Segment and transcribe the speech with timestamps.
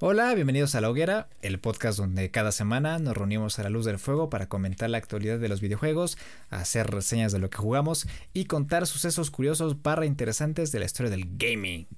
[0.00, 3.84] Hola, bienvenidos a La Hoguera, el podcast donde cada semana nos reunimos a la luz
[3.84, 6.18] del fuego para comentar la actualidad de los videojuegos,
[6.50, 11.10] hacer reseñas de lo que jugamos y contar sucesos curiosos barra interesantes de la historia
[11.10, 11.88] del gaming.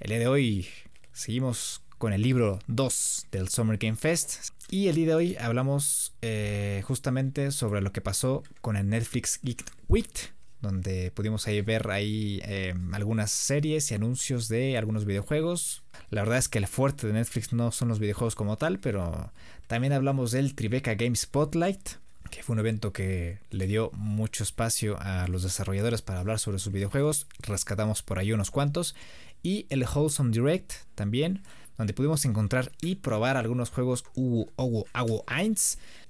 [0.00, 0.66] El día de hoy
[1.12, 6.16] seguimos con el libro 2 del Summer Game Fest y el día de hoy hablamos
[6.22, 11.90] eh, justamente sobre lo que pasó con el Netflix Geek Week donde pudimos ahí ver
[11.90, 15.82] ahí em, algunas series y anuncios de algunos videojuegos.
[16.08, 19.32] La verdad es que el fuerte de Netflix no son los videojuegos como tal, pero
[19.66, 21.90] también hablamos del Tribeca Game Spotlight,
[22.30, 26.60] que fue un evento que le dio mucho espacio a los desarrolladores para hablar sobre
[26.60, 27.26] sus videojuegos.
[27.40, 28.94] Rescatamos por ahí unos cuantos.
[29.42, 31.42] Y el Wholesome Direct también,
[31.76, 35.54] donde pudimos encontrar y probar algunos juegos Uwu Ogu 1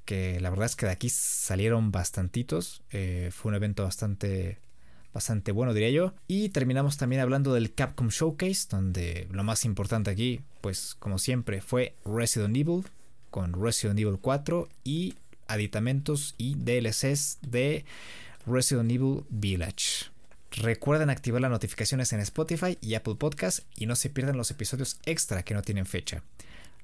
[0.05, 2.83] que la verdad es que de aquí salieron bastantitos.
[2.91, 4.59] Eh, fue un evento bastante,
[5.13, 6.15] bastante bueno, diría yo.
[6.29, 11.61] Y terminamos también hablando del Capcom Showcase, donde lo más importante aquí, pues como siempre,
[11.61, 12.85] fue Resident Evil,
[13.31, 15.15] con Resident Evil 4 y
[15.49, 17.85] aditamentos y DLCs de
[18.47, 20.07] Resident Evil Village.
[20.51, 24.99] Recuerden activar las notificaciones en Spotify y Apple Podcast y no se pierdan los episodios
[25.07, 26.23] extra que no tienen fecha.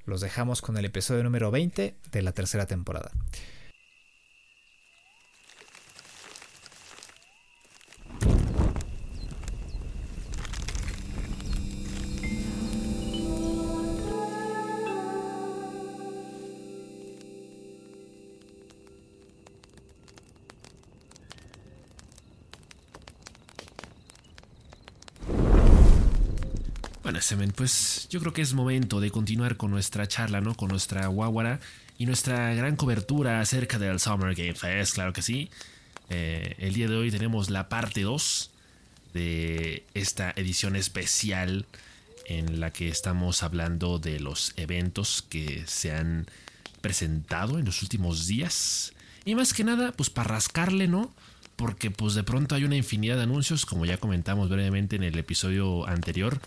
[0.09, 3.11] Los dejamos con el episodio número 20 de la tercera temporada.
[27.21, 30.55] Semen, pues yo creo que es momento de continuar con nuestra charla, ¿no?
[30.55, 31.59] Con nuestra guaguara
[31.97, 35.51] y nuestra gran cobertura acerca del Summer Game Fest, claro que sí.
[36.11, 38.51] Eh, el día de hoy tenemos la parte 2
[39.15, 41.65] de esta edición especial
[42.27, 46.27] en la que estamos hablando de los eventos que se han
[46.83, 48.93] presentado en los últimos días.
[49.25, 51.15] Y más que nada, pues para rascarle, ¿no?
[51.57, 55.19] Porque pues de pronto hay una infinidad de anuncios, como ya comentamos brevemente en el
[55.19, 56.39] episodio anterior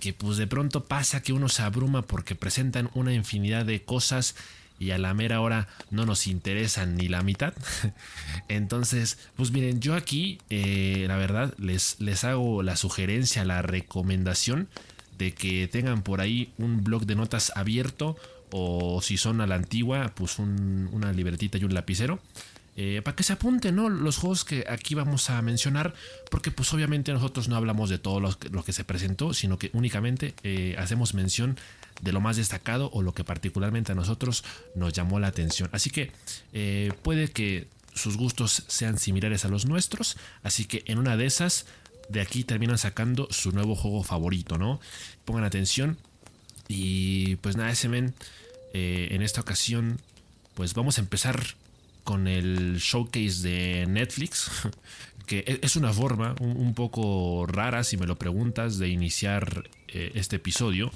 [0.00, 4.34] que pues de pronto pasa que uno se abruma porque presentan una infinidad de cosas
[4.78, 7.52] y a la mera hora no nos interesan ni la mitad.
[8.48, 14.68] Entonces, pues miren, yo aquí, eh, la verdad, les, les hago la sugerencia, la recomendación
[15.18, 18.16] de que tengan por ahí un blog de notas abierto
[18.50, 22.20] o si son a la antigua, pues una libretita y un lapicero
[22.80, 23.88] eh, para que se apunten ¿no?
[23.88, 25.94] los juegos que aquí vamos a mencionar,
[26.30, 30.36] porque pues obviamente nosotros no hablamos de todo lo que, se presentó, sino que únicamente
[30.44, 31.58] eh, hacemos mención
[32.02, 34.44] de lo más destacado o lo que particularmente a nosotros
[34.76, 35.68] nos llamó la atención.
[35.72, 36.12] Así que
[36.52, 41.26] eh, puede que sus gustos sean similares a los nuestros, así que en una de
[41.26, 41.66] esas,
[42.08, 44.78] de aquí terminan sacando su nuevo juego favorito, ¿no?
[45.24, 45.98] Pongan atención
[46.68, 48.14] y pues nada, ese men,
[48.72, 50.00] en esta ocasión,
[50.54, 51.56] pues vamos a empezar
[52.08, 54.50] con el showcase de Netflix,
[55.26, 60.12] que e-, es una forma un, poco rara, si me lo preguntas, de iniciar eh,
[60.14, 60.90] este episodio,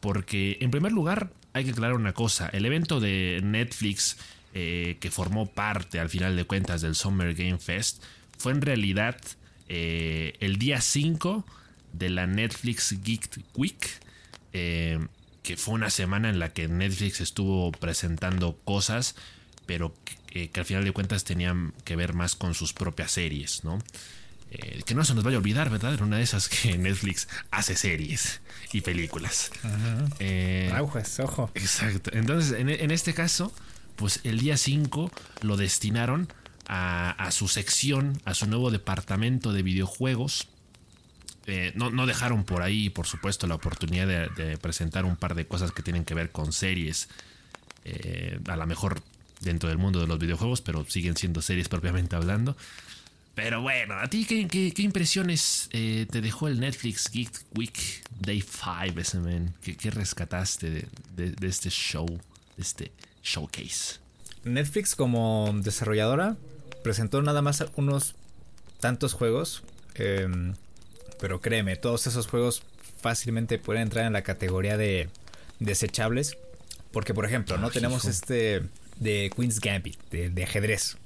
[0.00, 4.16] porque en primer lugar hay que aclarar una cosa, el evento de Netflix
[4.54, 8.02] eh, que formó parte al final de cuentas del Summer Game Fest
[8.38, 9.20] fue en realidad
[9.68, 11.44] eh, el día 5
[11.92, 13.86] de la Netflix Geek Week,
[14.50, 19.14] que fue una semana en la que Netflix estuvo presentando cosas,
[19.66, 19.94] pero
[20.28, 23.78] que al final de cuentas tenían que ver más con sus propias series, ¿no?
[24.50, 25.92] Eh, que no se nos vaya a olvidar, ¿verdad?
[25.92, 28.40] Era una de esas que Netflix hace series
[28.72, 29.50] y películas.
[30.20, 30.72] Eh,
[31.22, 31.50] ojo.
[31.54, 32.10] Exacto.
[32.14, 33.52] Entonces, en, este caso,
[33.96, 35.10] pues el día 5
[35.42, 36.32] lo destinaron
[36.66, 40.48] a, su sección, a su nuevo departamento de videojuegos.
[41.46, 45.72] Eh, no, dejaron por ahí, por supuesto, la oportunidad de, presentar un par de cosas
[45.72, 47.08] que tienen que ver con series.
[48.46, 49.02] a lo mejor
[49.40, 52.56] dentro del mundo de los videojuegos, pero siguen siendo series propiamente hablando.
[53.34, 58.98] Pero bueno, ¿a ti qué, impresiones eh, te dejó el Netflix Geek Week Day 5,
[58.98, 59.54] ese man?
[59.62, 62.90] ¿Qué, rescataste de, este show, de este
[63.22, 64.00] showcase?
[64.42, 66.36] Netflix como desarrolladora
[66.82, 68.16] presentó nada más unos
[68.80, 69.62] tantos juegos,
[69.94, 70.54] em,
[71.20, 72.64] pero créeme, todos esos juegos
[73.00, 75.10] fácilmente pueden entrar en la categoría de
[75.60, 76.36] desechables,
[76.90, 78.64] porque por ejemplo, no tenemos este
[79.00, 80.96] de Queen's Gambit, de, ajedrez.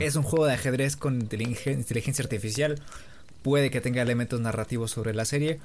[0.00, 2.80] Es un juego de ajedrez con inteligencia artificial.
[3.42, 5.60] Puede que tenga elementos narrativos sobre la serie,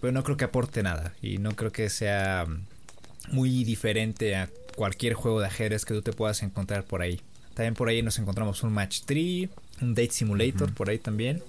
[0.00, 1.14] pero no creo que aporte nada.
[1.22, 2.46] Y no creo que sea
[3.30, 7.20] muy diferente a cualquier juego de ajedrez que tú te puedas encontrar por ahí.
[7.54, 9.48] También por ahí nos encontramos un Match 3,
[9.80, 11.42] un Date Simulator por ahí también.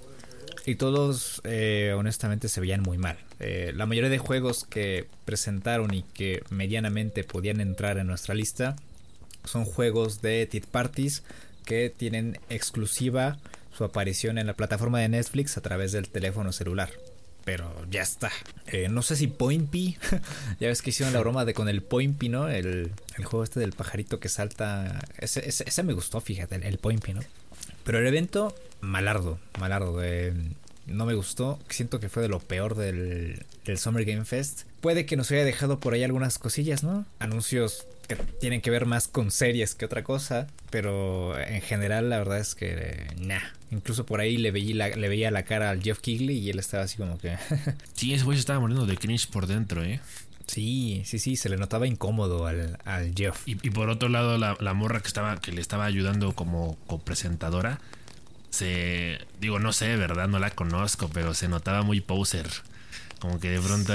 [0.66, 3.18] Y todos, eh, honestamente, se veían muy mal.
[3.40, 8.76] Eh, la mayoría de juegos que presentaron y que medianamente podían entrar en nuestra lista
[9.44, 11.24] son juegos de Tit Parties
[11.66, 13.38] que tienen exclusiva
[13.76, 16.90] su aparición en la plataforma de Netflix a través del teléfono celular.
[17.46, 18.32] Pero ya está.
[18.68, 19.98] Eh, no sé si Pointy.
[20.60, 22.50] ya ves que hicieron la broma de con el Pointy, ¿no?
[22.50, 25.00] El, juego este del pajarito que salta.
[25.18, 26.80] Ese, ese, me gustó, fíjate, el, el
[27.16, 27.22] ¿no?
[27.84, 30.04] Pero el evento, malardo, malardo.
[30.04, 30.34] Eh,
[30.86, 31.60] no me gustó.
[31.70, 34.64] Siento que fue de lo peor del, del Summer Game Fest.
[34.82, 37.06] Puede que nos haya dejado por ahí algunas cosillas, ¿no?
[37.20, 42.18] Anuncios que tienen que ver más con series que otra cosa, pero en general la
[42.18, 43.40] verdad es que nah.
[43.72, 46.58] Incluso por ahí le veía, la, le veía la cara al Jeff Kigley y él
[46.58, 47.38] estaba así como que...
[47.94, 50.02] sí, ese güey se estaba muriendo de cringe por dentro, ¿eh?
[50.48, 53.44] Sí, sí, sí, se le notaba incómodo al, al Jeff.
[53.46, 57.80] Y, por otro lado, la, la, morra que estaba, que le estaba ayudando como copresentadora,
[58.50, 62.48] se, digo, no sé, verdad, no la conozco, pero se notaba muy poser.
[63.20, 63.94] Como que de pronto,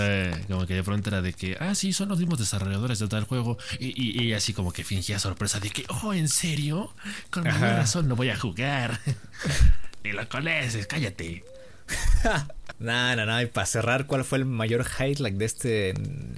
[0.48, 3.24] como que de pronto era de que, ah, sí, son los mismos desarrolladores de tal
[3.24, 3.58] juego.
[3.78, 6.94] Y, y, así como que fingía sorpresa de que, oh, ¿en serio?
[7.30, 9.00] Con razón no voy a jugar.
[10.04, 11.44] Ni lo conoces, cállate.
[12.78, 13.42] no, no, no.
[13.42, 15.94] Y para cerrar, ¿cuál fue el mayor highlight de este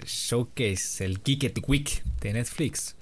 [0.06, 1.04] showcase?
[1.04, 2.94] El Geek Week de Netflix.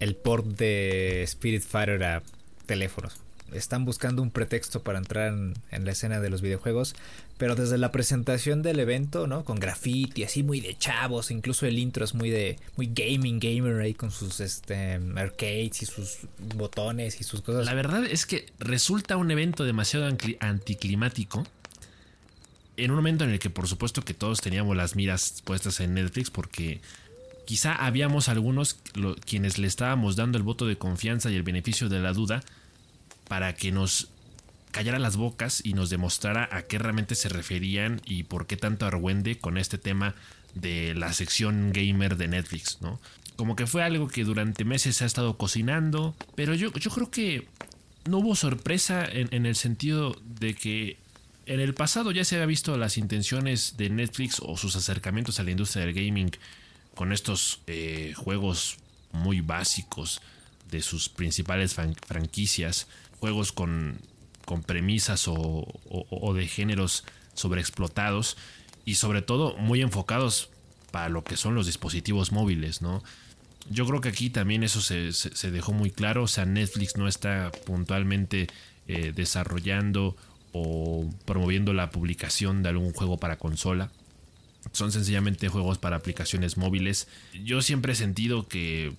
[0.00, 2.22] El port de Spirit Fighter a
[2.66, 6.94] teléfonos están buscando un pretexto para entrar en, la escena de los videojuegos,
[7.38, 9.44] pero desde la presentación del evento, ¿no?
[9.44, 13.80] Con graffiti, así muy de chavos, incluso el intro es muy de muy gaming gamer
[13.80, 16.18] ahí con sus este arcades y sus
[16.54, 17.66] botones y sus cosas.
[17.66, 20.06] La verdad es que resulta un evento demasiado
[20.40, 21.46] anticlimático.
[22.78, 25.94] En un momento en el que por supuesto que todos teníamos las miras puestas en
[25.94, 26.80] Netflix porque
[27.44, 28.78] quizá habíamos algunos
[29.24, 32.42] quienes le estábamos dando el voto de confianza y el beneficio de la duda
[33.28, 34.08] para que nos
[34.76, 38.84] callara las bocas y nos demostrara a qué realmente se referían y por qué tanto
[38.84, 40.14] argüende con este tema
[40.54, 43.00] de la sección gamer de Netflix, ¿no?
[43.36, 47.10] Como que fue algo que durante meses se ha estado cocinando, pero yo, yo creo
[47.10, 47.48] que
[48.04, 50.98] no hubo sorpresa en, el sentido de que
[51.46, 55.42] en el pasado ya se había visto las intenciones de Netflix o sus acercamientos a
[55.42, 56.32] la industria del gaming
[56.94, 58.76] con estos eh, juegos
[59.10, 60.20] muy básicos
[60.70, 62.88] de sus principales franquicias
[63.20, 63.98] juegos con,
[64.46, 67.04] con premisas o, de géneros
[67.34, 68.38] sobreexplotados
[68.86, 70.48] y sobre todo muy enfocados
[70.90, 73.02] para lo que son los dispositivos móviles, ¿no?
[73.68, 77.50] Yo creo que aquí también eso se, dejó muy claro, o sea, Netflix no está
[77.66, 78.46] puntualmente
[78.86, 80.16] eh, desarrollando
[80.52, 83.90] o promoviendo la publicación de algún juego para consola.
[84.72, 87.08] Son sencillamente juegos para aplicaciones móviles.
[87.44, 88.94] Yo siempre he sentido que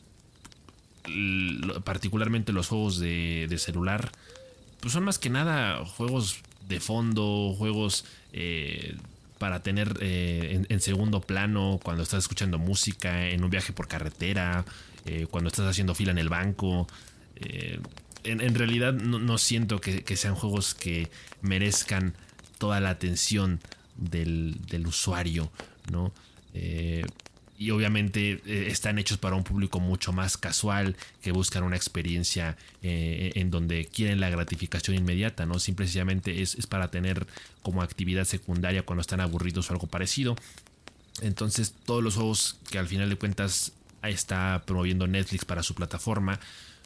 [1.83, 4.11] particularmente los juegos de, celular,
[4.79, 8.95] pues son más que nada juegos de fondo, juegos eh,
[9.39, 14.65] para tener eh, en, segundo plano cuando estás escuchando música, en un viaje por carretera,
[15.05, 16.87] eh, cuando estás haciendo fila en el banco.
[18.23, 21.09] En, realidad no, siento que, sean juegos que
[21.41, 22.13] merezcan
[22.57, 23.61] toda la atención
[23.95, 25.51] del, del usuario,
[25.91, 26.11] ¿no?
[27.57, 32.55] Y obviamente eh, están hechos para un público mucho más casual que buscan una experiencia
[32.83, 35.59] eh, en donde quieren la gratificación inmediata, ¿no?
[35.59, 37.25] Simplemente es, es, para tener
[37.63, 40.35] como actividad secundaria cuando están aburridos o algo parecido.
[41.21, 43.71] Entonces todos los juegos que al final de cuentas
[44.03, 46.39] está promoviendo Netflix para su plataforma,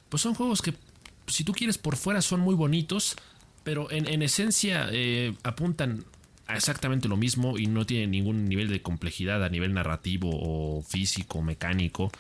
[0.08, 0.74] pues son juegos que
[1.28, 3.18] si tú quieres por fuera son muy bonitos,
[3.64, 6.06] pero en, en esencia eh, apuntan
[6.56, 11.42] exactamente lo mismo y no tiene ningún nivel de complejidad a nivel narrativo o físico,
[11.42, 12.12] mecánico.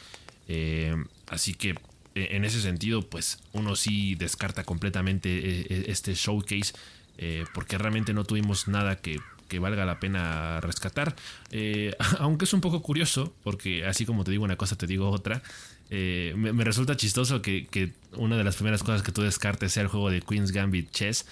[0.47, 0.95] Eh,
[1.29, 1.75] así que
[2.15, 6.73] e, en ese sentido, pues uno sí descarta completamente e, e, este showcase
[7.17, 9.19] eh, porque realmente no tuvimos nada que,
[9.59, 11.15] valga la pena rescatar.
[11.51, 15.09] Eh, aunque es un poco curioso, porque así como te digo una cosa, te digo
[15.09, 15.41] otra.
[15.89, 19.89] me, resulta chistoso que, que, una de las primeras cosas que tú descartes sea el
[19.89, 21.25] juego de Queen's Gambit Chess,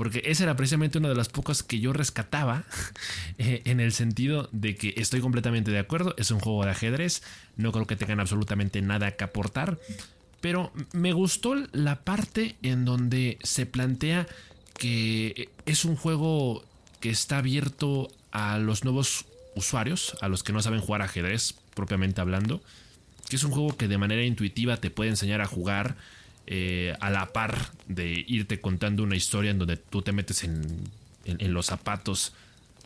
[0.00, 2.64] porque esa era precisamente una de las pocas que yo rescataba
[3.38, 7.22] eh, en el sentido de que estoy completamente de acuerdo, es un juego de ajedrez,
[7.58, 9.78] no creo que tengan absolutamente nada que aportar,
[10.40, 14.26] pero me gustó la parte en donde se plantea
[14.78, 16.64] que es un juego
[17.00, 22.22] que está abierto a los nuevos usuarios, a los que no saben jugar ajedrez propiamente
[22.22, 22.62] hablando,
[23.28, 25.96] que es un juego que de manera intuitiva te puede enseñar a jugar,
[26.52, 30.90] eh, a la par de irte contando una historia en donde tú te metes en,
[31.24, 32.32] los zapatos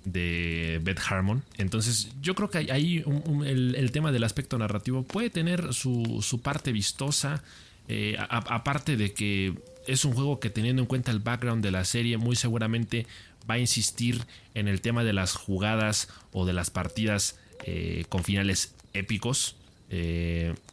[0.04, 1.42] de Beth Harmon.
[1.56, 3.02] Entonces yo creo que ahí
[3.47, 7.42] el, tema del aspecto narrativo puede tener su, parte vistosa,
[7.88, 9.54] eh, aparte de que
[9.87, 13.06] es un juego que teniendo en cuenta el background de la serie muy seguramente
[13.49, 18.25] va a insistir en el tema de las jugadas o de las partidas eh, con
[18.25, 19.56] finales épicos.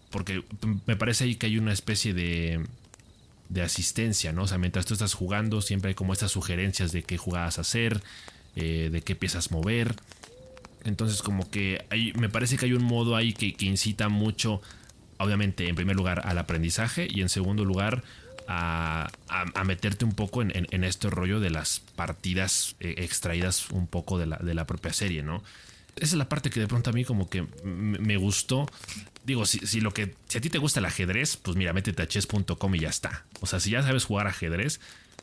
[0.09, 0.43] Porque
[0.87, 2.65] me parece ahí que hay una especie de,
[3.51, 4.43] de asistencia, ¿no?
[4.43, 8.01] O sea, mientras tú estás jugando, siempre hay como estas sugerencias de qué jugadas hacer,
[8.55, 9.95] eh, de qué piezas mover.
[10.85, 14.61] Entonces, como que me parece que hay un modo ahí que, incita mucho,
[15.17, 18.03] obviamente, en primer lugar, al aprendizaje y en segundo lugar,
[18.47, 19.09] a,
[19.65, 24.37] meterte un poco en, este rollo de las partidas eh, extraídas un poco de la,
[24.37, 25.43] de la propia serie, ¿no?
[25.95, 28.65] Esa es la parte que de pronto a mí como que me gustó.
[29.23, 32.07] Digo, si, lo que, si a ti te gusta el ajedrez, pues mira, métete a
[32.07, 33.25] chess.com y ya está.
[33.39, 34.79] O sea, si ya sabes jugar ajedrez,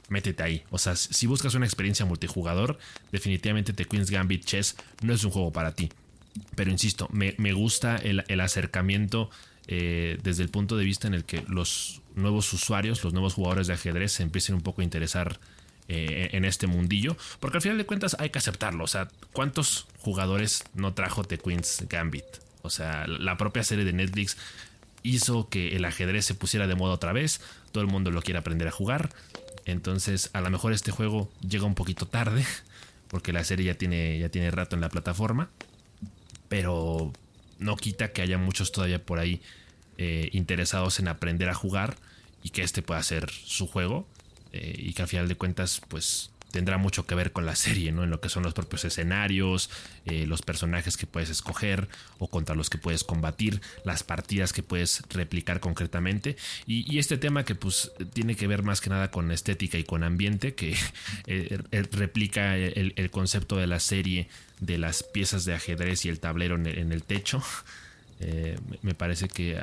[0.09, 0.63] métete ahí.
[0.71, 2.79] O sea, si buscas una experiencia multijugador,
[3.13, 5.91] definitivamente The Queen's Gambit Chess no es un juego para ti.
[6.55, 9.31] Pero insisto, me, gusta el, acercamiento
[9.67, 13.67] eh, desde el punto de vista en el que los nuevos usuarios, los nuevos jugadores
[13.67, 15.41] de ajedrez se empiecen un poco a interesar
[15.89, 18.85] eh, en este mundillo, porque al final de cuentas hay que aceptarlo.
[18.85, 22.25] O sea, ¿cuántos jugadores no trajo The Queen's Gambit?
[22.63, 24.37] O sea, la propia serie de Netflix
[25.03, 27.41] hizo que el ajedrez se pusiera de moda otra vez.
[27.73, 29.11] Todo el mundo lo quiere aprender a jugar.
[29.65, 32.45] Entonces, a lo mejor este juego llega un poquito tarde,
[33.09, 35.51] porque la serie ya tiene, ya tiene rato en la plataforma.
[36.49, 37.13] Pero
[37.59, 39.43] no quita que haya muchos todavía por ahí
[39.97, 41.97] eh, interesados en aprender a jugar
[42.43, 44.07] y que este pueda ser su juego.
[44.53, 47.93] Eh, y que al final de cuentas pues tendrá mucho que ver con la serie,
[47.93, 48.05] ¿no?
[48.05, 49.71] En lo que son los propios escenarios,
[50.07, 51.89] eh, los personajes que puedes escoger
[52.19, 56.37] o contra los que puedes combatir, las partidas que puedes replicar concretamente.
[56.67, 60.03] Y, este tema que pues tiene que ver más que nada con estética y con
[60.03, 60.75] ambiente, que
[61.27, 61.59] eh,
[61.93, 64.29] replica el, concepto de la serie
[64.61, 67.43] de las piezas de ajedrez y el tablero en el, techo.
[68.83, 69.63] me parece que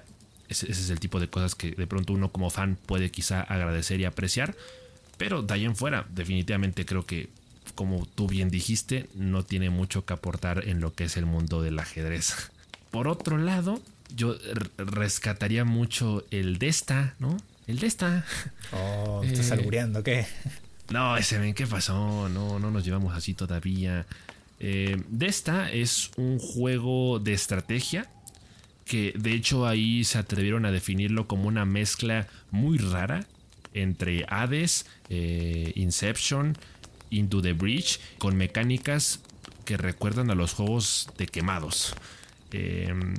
[0.63, 3.99] ese, es el tipo de cosas que de pronto uno como fan puede quizá agradecer
[3.99, 4.55] y apreciar.
[5.17, 7.29] Pero de ahí en fuera, definitivamente creo que,
[7.73, 11.61] como tú bien dijiste, no tiene mucho que aportar en lo que es el mundo
[11.61, 12.51] del ajedrez.
[12.91, 13.81] Por otro lado,
[14.15, 14.35] yo
[14.77, 17.37] rescataría mucho el Desta, ¿no?
[17.67, 18.25] El Desta.
[18.71, 20.25] Oh, estás eh, ¿qué?
[20.89, 22.29] No, ese ven, ¿qué pasó?
[22.29, 24.05] No, no nos llevamos así todavía.
[24.59, 28.07] Eh, Desta es un juego de estrategia
[28.85, 33.25] que de hecho ahí se atrevieron a definirlo como una mezcla muy rara
[33.73, 36.57] entre Hades, eh, Inception,
[37.09, 39.19] Into the Breach, con mecánicas
[39.65, 41.95] que recuerdan a los juegos de quemados.
[42.51, 43.15] Em,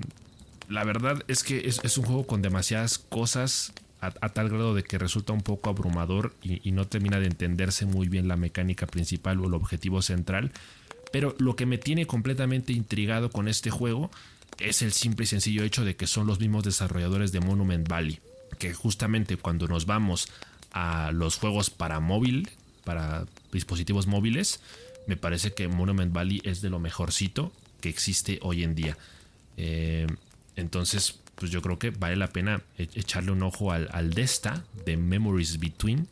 [0.69, 4.99] la verdad es que es, un juego con demasiadas cosas a, tal grado de que
[4.99, 9.49] resulta un poco abrumador y, no termina de entenderse muy bien la mecánica principal o
[9.49, 10.53] el objetivo central.
[11.13, 14.11] Pero lo que me tiene completamente intrigado con este juego
[14.59, 18.21] es el simple y sencillo hecho de que son los mismos desarrolladores de Monument Valley,
[18.59, 20.29] que justamente cuando nos vamos
[20.73, 22.51] a los juegos para móvil,
[22.85, 24.61] para dispositivos móviles,
[25.07, 28.97] me parece que Monument Valley es de lo mejorcito que existe hoy en día.
[29.57, 30.07] Eh,
[30.57, 34.65] entonces, pues yo creo que vale la pena e-, echarle un ojo al, al Desta
[34.85, 36.09] de Memories Between,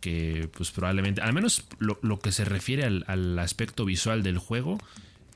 [0.00, 4.78] que pues probablemente, al menos lo, que se refiere al aspecto visual del juego,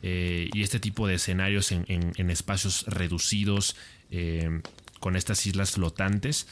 [0.03, 3.77] eh, y este tipo de escenarios en, espacios reducidos
[4.11, 4.61] eh,
[4.99, 6.47] con estas islas flotantes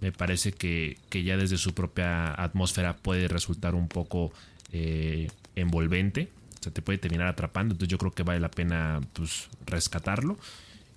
[0.00, 4.32] me parece que, ya desde su propia atmósfera puede resultar un poco
[4.72, 6.30] eh, envolvente.
[6.58, 10.38] O sea te puede terminar atrapando entonces yo creo que vale la pena pues, rescatarlo.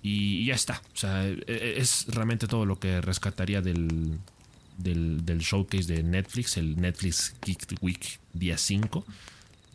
[0.02, 0.82] Y, ya está.
[0.94, 4.18] O sea e, e, es realmente todo lo que rescataría del,
[4.78, 9.04] del, del showcase de Netflix el Netflix Geek Week día 5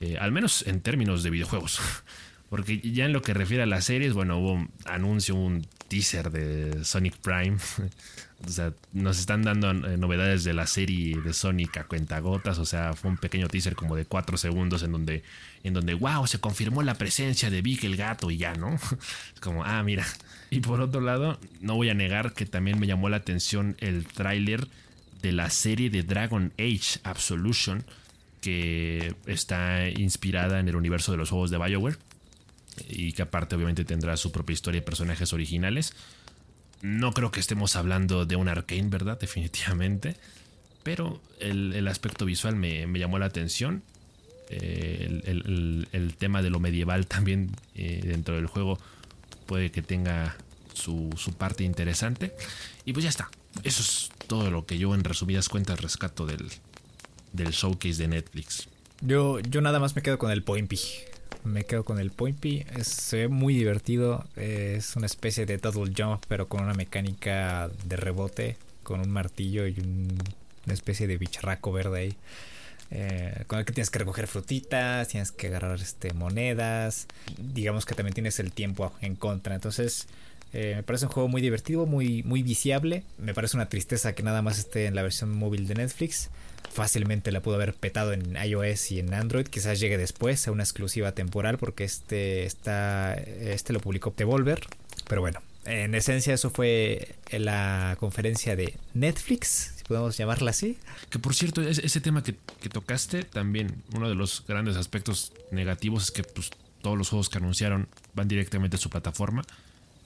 [0.02, 1.80] eh, al menos en términos de videojuegos.
[2.50, 6.32] Porque ya en lo que refiere a las series, bueno, hubo un anuncio, un teaser
[6.32, 7.58] de Sonic Prime.
[8.46, 12.58] o sea, nos están dando eh, novedades de la serie de Sonic a cuentagotas.
[12.58, 15.24] O sea, fue un pequeño teaser como de 4 segundos en donde,
[15.64, 18.76] en donde, wow, se confirmó la presencia de Vic el gato y ya, ¿no?
[19.36, 20.08] Es como, ah, mira.
[20.50, 24.08] Y por otro lado, no voy a negar que también me llamó la atención el
[24.08, 24.68] tráiler
[25.22, 27.84] de la serie de Dragon Age Absolution
[28.42, 31.98] que está inspirada en el universo de los juegos de Bioware
[32.88, 35.94] y que aparte obviamente tendrá su propia historia y personajes originales.
[36.82, 39.20] No creo que estemos hablando de un arcane, ¿verdad?
[39.22, 40.16] Definitivamente.
[40.84, 43.84] Pero el, aspecto visual me, llamó la atención.
[44.50, 45.22] Eh,
[45.92, 48.80] el, tema de lo medieval también eh, dentro del juego
[49.46, 50.38] puede que tenga
[50.74, 52.34] su, su, parte interesante.
[52.86, 53.30] Y pues ya está.
[53.64, 56.50] Eso es todo lo que yo en resumidas cuentas rescato del,
[57.34, 58.68] del showcase de Netflix.
[59.02, 60.80] Yo, yo nada más me quedo con el Pointy.
[61.44, 62.66] Me quedo con el Pointy.
[62.84, 64.26] se ve muy divertido.
[64.36, 69.66] Es una especie de double jump, pero con una mecánica de rebote, con un martillo
[69.68, 69.76] y
[70.66, 72.16] una especie de bicharraco verde ahí.
[72.92, 77.08] eh, con el que tienes que recoger frutitas, tienes que agarrar este, monedas,
[77.38, 79.54] digamos que también tienes el tiempo en contra.
[79.56, 80.08] Entonces,
[80.54, 83.04] eh, me parece un juego muy divertido, muy, muy viciable.
[83.18, 86.30] Me parece una tristeza que nada más esté en la versión móvil de Netflix.
[86.72, 89.48] Fácilmente la pudo haber petado en iOS y en Android.
[89.48, 94.62] Quizás llegue después a una exclusiva temporal porque este, está, este lo publicó Devolver.
[95.08, 100.78] Pero bueno, en esencia eso fue la conferencia de Netflix, si podemos llamarla así.
[101.10, 102.34] Que por cierto, ese, tema que,
[102.70, 106.52] tocaste, también uno de los grandes aspectos negativos es que pues,
[106.82, 109.44] todos los juegos que anunciaron van directamente a su plataforma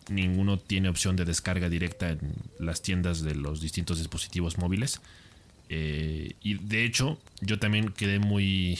[0.10, 2.20] ninguno tiene opción de descarga directa en
[2.60, 5.00] las tiendas de los distintos dispositivos móviles.
[5.70, 8.80] Eh, y de hecho, yo también quedé muy.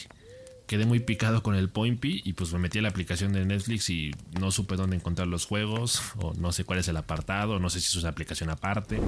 [0.68, 3.90] Quedé muy picado con el Pointy y pues me metí a la aplicación de Netflix
[3.90, 7.70] y no supe dónde encontrar los juegos o no sé cuál es el apartado, no
[7.70, 9.00] sé si es una aplicación aparte.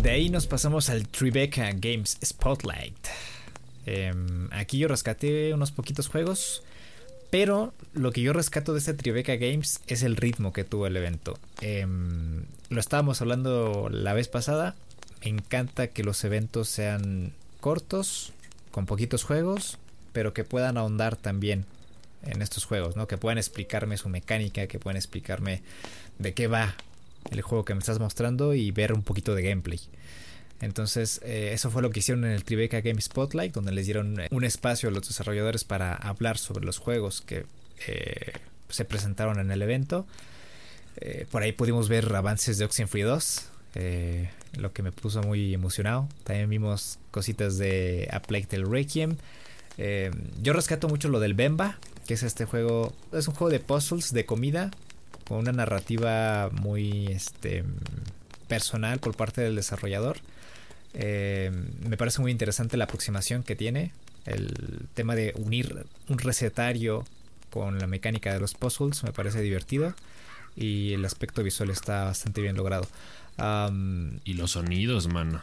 [0.00, 3.08] De ahí nos pasamos al Tribeca Games Spotlight.
[3.86, 6.62] Em, aquí yo rescaté unos poquitos juegos.
[7.30, 10.96] Pero lo que yo rescato de este Tribeca Games es el ritmo que tuvo el
[10.96, 11.38] evento.
[11.60, 14.76] Em, lo estábamos hablando la vez pasada.
[15.22, 18.32] Me encanta que los eventos sean cortos,
[18.70, 19.78] con poquitos juegos,
[20.12, 21.64] pero que puedan ahondar también
[22.22, 23.06] en estos juegos, ¿no?
[23.06, 25.62] Que puedan explicarme su mecánica, que puedan explicarme
[26.18, 26.74] de qué va
[27.30, 29.80] el juego que me estás mostrando y ver un poquito de gameplay.
[30.60, 34.20] Entonces, eh, eso fue lo que hicieron en el Tribeca Game Spotlight, donde les dieron
[34.20, 37.46] eh, un espacio a los desarrolladores para hablar sobre los juegos que
[37.86, 38.32] eh,
[38.68, 40.06] se presentaron en el evento.
[41.30, 46.08] por ahí pudimos ver avances de Oxenfree 2, lo que me puso muy emocionado.
[46.24, 49.16] También vimos cositas de A Plague Tale Requiem.
[50.42, 54.12] yo rescato mucho lo del Bemba, que es este juego, es un juego de puzzles
[54.12, 54.70] de comida
[55.28, 57.62] con una narrativa muy este,
[58.48, 60.16] personal por parte del desarrollador.
[60.94, 61.52] Eh,
[61.86, 63.92] me parece muy interesante la aproximación que tiene.
[64.24, 67.04] El tema de unir un recetario
[67.50, 69.94] con la mecánica de los puzzles me parece divertido.
[70.56, 72.88] Y el aspecto visual está bastante bien logrado.
[74.24, 75.42] Y los sonidos, mano.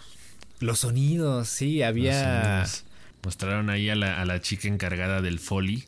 [0.60, 2.66] Los sonidos, sí, había.
[3.24, 5.86] Mostraron ahí a la, a la, chica encargada del foley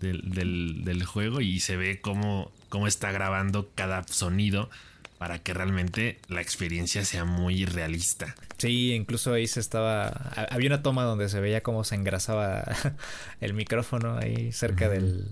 [0.00, 4.70] del, del, del, juego y se ve cómo, cómo está grabando cada sonido
[5.18, 8.34] para que realmente la experiencia sea muy realista.
[8.56, 10.08] Sí, incluso ahí se estaba.
[10.48, 12.64] Había una toma donde se veía cómo se engrasaba
[13.42, 15.28] el micrófono ahí cerca del,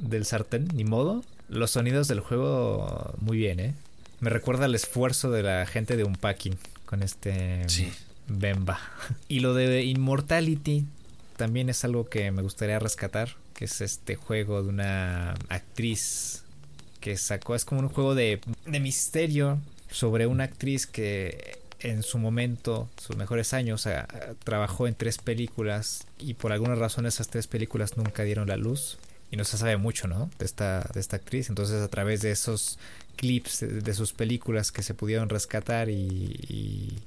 [0.00, 1.24] del sartén, ni modo.
[1.48, 3.74] Los sonidos del juego, muy bien, ¿eh?
[4.24, 6.56] Me recuerda el esfuerzo de la gente de Unpacking
[6.86, 7.92] con este sí.
[8.26, 8.80] Bemba.
[9.28, 10.86] Y lo de Immortality
[11.36, 16.42] también es algo que me gustaría rescatar, que es este juego de una actriz
[17.00, 17.54] que sacó.
[17.54, 19.58] Es como un juego de, de misterio
[19.90, 23.86] sobre una actriz que en su momento, sus mejores años,
[24.42, 28.96] trabajó en tres películas y por alguna razón esas tres películas nunca dieron la luz.
[29.30, 30.30] Y no se sabe mucho, ¿no?
[30.38, 31.50] De esta, de esta actriz.
[31.50, 32.78] Entonces a través de esos
[33.14, 36.98] clips de, sus películas que se pudieron rescatar y,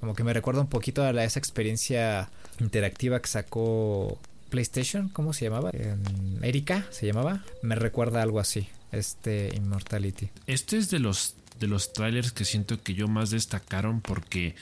[0.00, 2.30] como que me recuerda un poquito a esa experiencia
[2.60, 4.18] interactiva que sacó
[4.50, 5.70] PlayStation, ¿cómo se llamaba?
[6.42, 7.44] Erika se llamaba.
[7.62, 10.30] Me recuerda algo así este Immortality.
[10.46, 14.54] Este es de los de los trailers que siento que yo más destacaron porque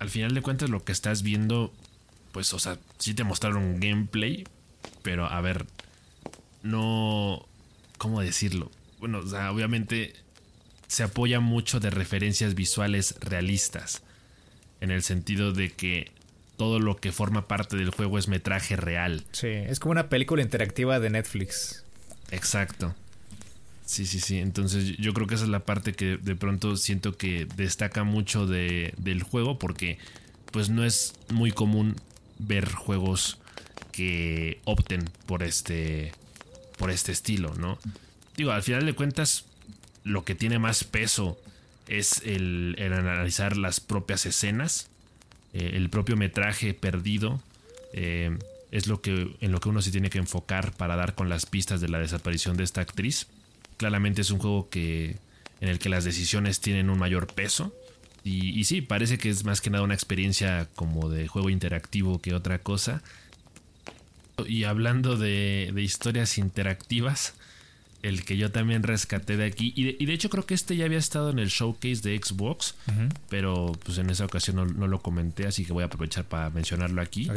[0.00, 1.72] al final de cuentas lo que estás viendo,
[2.32, 4.44] pues, o sea, sí te mostraron gameplay,
[5.02, 5.66] pero a ver,
[6.62, 7.46] no,
[7.98, 8.70] ¿cómo decirlo?
[9.00, 10.12] Bueno, o sea, obviamente
[10.86, 14.02] se apoya mucho de referencias visuales realistas,
[14.80, 16.12] en el sentido de que
[16.56, 19.24] todo lo que forma parte del juego es metraje real.
[19.32, 21.84] Sí, es como una película interactiva de Netflix.
[22.30, 22.94] Exacto.
[23.86, 24.38] Sí, sí, sí.
[24.38, 28.46] Entonces yo creo que esa es la parte que de pronto siento que destaca mucho
[28.46, 29.98] de, del juego porque
[30.52, 31.96] pues no es muy común
[32.38, 33.38] ver juegos
[33.90, 36.12] que opten por este
[36.76, 37.78] por este estilo, ¿no?
[38.40, 39.44] Digo, al final de cuentas
[40.02, 41.38] lo que tiene más peso
[41.88, 44.88] es el, analizar las propias escenas,
[45.52, 47.42] eh, el propio metraje perdido.
[47.92, 48.36] Eh,
[48.70, 51.44] es lo que en lo que uno se tiene que enfocar para dar con las
[51.44, 53.26] pistas de la desaparición de esta actriz
[53.80, 55.16] claramente es un juego que
[55.62, 57.74] en el que las decisiones tienen un mayor peso.
[58.22, 62.34] Y, sí, parece que es más que nada una experiencia como de juego interactivo que
[62.34, 63.02] otra cosa.
[64.46, 67.32] Y hablando de, historias interactivas,
[68.02, 70.98] el que yo también rescaté de aquí, y de, hecho creo que este ya había
[70.98, 72.74] estado en el showcase de Xbox,
[73.28, 77.02] pero pues en esa ocasión no, lo comenté, así que voy a aprovechar para mencionarlo
[77.02, 77.30] aquí.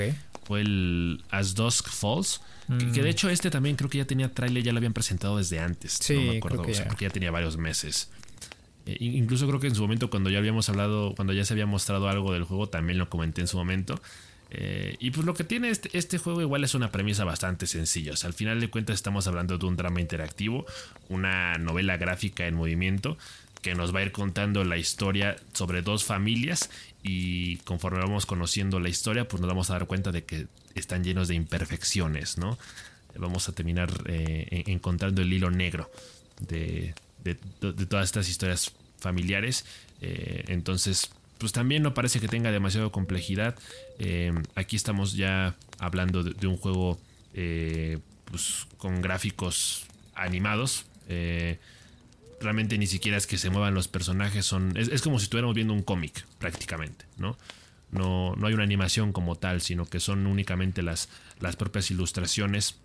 [0.45, 3.07] Fue el As Dusk Falls que, de mm.
[3.07, 5.97] hecho este también creo que ya tenía trailer, ya lo habían presentado desde antes.
[6.01, 6.87] Sí, no me acuerdo, creo que ya.
[6.87, 8.09] porque ya tenía varios meses.
[8.85, 11.65] Eh, incluso creo que en su momento cuando ya habíamos hablado, cuando ya se había
[11.65, 14.01] mostrado algo del juego, también lo comenté en su momento.
[14.55, 18.13] Eh, y pues lo que tiene este, este, juego igual es una premisa bastante sencilla.
[18.13, 20.65] O sea, al final de cuentas estamos hablando de un drama interactivo,
[21.09, 23.17] una novela gráfica en movimiento
[23.63, 26.69] que nos va a ir contando la historia sobre dos familias
[27.01, 31.03] y conforme vamos conociendo la historia pues nos vamos a dar cuenta de que están
[31.03, 32.59] llenos de imperfecciones, ¿no?
[33.15, 35.89] Vamos a terminar eh, encontrando el hilo negro
[36.39, 36.93] de,
[37.87, 39.65] todas estas historias familiares.
[40.01, 43.55] Eh, entonces, pues también no parece que tenga demasiado complejidad.
[43.99, 46.99] Eh, aquí estamos ya hablando de, un juego
[47.33, 50.85] pues, con gráficos animados
[52.43, 55.73] realmente ni siquiera es que se muevan los personajes, son es, como si estuviéramos viendo
[55.73, 57.37] un cómic prácticamente, ¿no?
[57.91, 58.35] ¿no?
[58.35, 62.75] No hay una animación como tal, sino que son únicamente las, las propias ilustraciones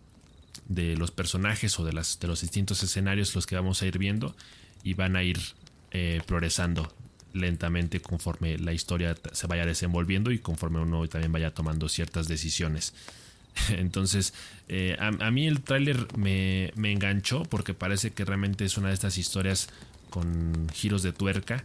[0.68, 3.98] de los personajes o de, las, de los distintos escenarios los que vamos a ir
[3.98, 4.34] viendo
[4.82, 5.38] y van a ir
[5.90, 6.92] eh, progresando
[7.33, 12.95] lentamente conforme la historia se vaya desenvolviendo y conforme uno también vaya tomando ciertas decisiones.
[13.71, 14.35] Entonces,
[14.69, 19.19] eh, a, mí el tráiler me, enganchó porque parece que realmente es una de estas
[19.19, 19.69] historias
[20.11, 21.64] con giros de tuerca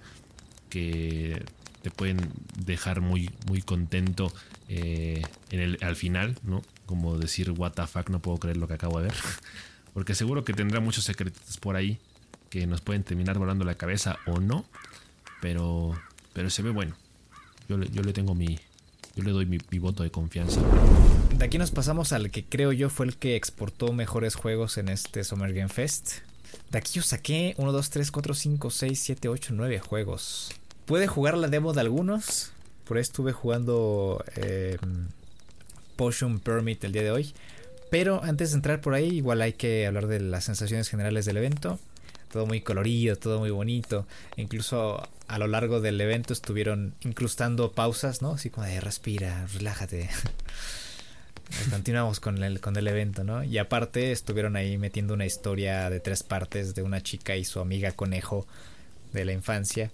[0.70, 1.44] que
[1.82, 2.18] te pueden
[2.66, 4.34] dejar muy, muy contento
[4.70, 5.22] eh,
[5.52, 6.64] en el, al final, ¿no?
[6.86, 9.16] Como decir, what the fuck, no puedo creer lo que acabo de ver.
[9.94, 12.00] Porque seguro que tendrá muchos secretos por ahí
[12.50, 14.66] que nos pueden terminar volando la cabeza o no.
[15.44, 15.92] Pero,
[16.32, 16.96] pero se ve bueno.
[17.68, 18.60] Yo yo le tengo mi,
[19.14, 20.62] yo le doy mi, voto de confianza.
[21.38, 24.88] De aquí nos pasamos al que creo yo fue el que exportó mejores juegos en
[24.88, 26.20] este Summer Game Fest.
[26.72, 30.54] De aquí yo saqué 1, 2, 3, 4, 5, 6, 7, 8, 9 juegos.
[30.86, 32.54] Puede jugar la demo de algunos.
[32.86, 34.78] Por ahí estuve jugando eh,
[35.98, 37.34] Potion Permit el día de hoy.
[37.92, 41.36] Pero antes de entrar por ahí, igual hay que hablar de las sensaciones generales del
[41.36, 41.80] evento
[42.34, 44.08] todo muy colorido, todo muy bonito.
[44.38, 48.32] Incluso a lo largo del evento estuvieron incrustando pausas, ¿no?
[48.32, 50.10] Así como de respira, relájate.
[51.70, 53.44] Continuamos con el, con el evento, ¿no?
[53.44, 57.60] Y aparte estuvieron ahí metiendo una historia de tres partes de una chica y su
[57.60, 58.48] amiga conejo
[59.12, 59.92] de la infancia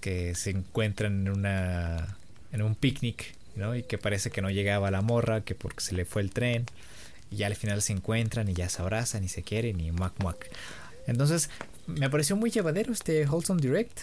[0.00, 2.16] que se encuentran en una
[2.50, 3.76] en un picnic, ¿no?
[3.76, 6.66] Y que parece que no llegaba la morra, que porque se le fue el tren
[7.30, 10.14] y ya al final se encuentran y ya se abrazan y se quieren y muac
[10.18, 10.50] muac.
[11.06, 11.50] Entonces,
[11.86, 14.00] me pareció muy llevadero este Wholesome Direct.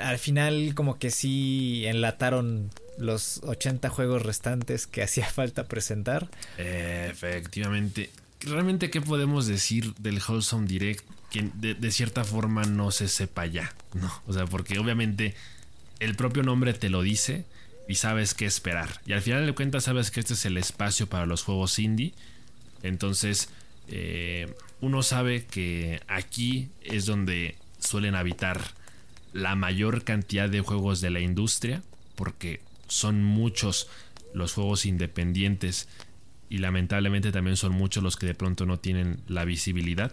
[0.00, 6.30] Al final, como que sí enlataron los 80 juegos restantes que hacía falta presentar.
[6.56, 8.10] efectivamente.
[8.40, 13.74] Realmente, ¿qué podemos decir del Wholesome Direct que de, cierta forma no se sepa ya?
[13.94, 14.10] ¿no?
[14.26, 15.34] O sea, porque obviamente
[15.98, 17.44] el propio nombre te lo dice
[17.86, 19.00] y sabes qué esperar.
[19.04, 22.14] Y al final de cuentas sabes que este es el espacio para los juegos indie.
[22.82, 23.50] Entonces,
[23.90, 28.60] eh, uno sabe que aquí es donde suelen habitar
[29.32, 31.82] la mayor cantidad de juegos de la industria,
[32.14, 33.88] porque son muchos
[34.34, 35.88] los juegos independientes
[36.48, 40.12] y lamentablemente también son muchos los que de pronto no tienen la visibilidad.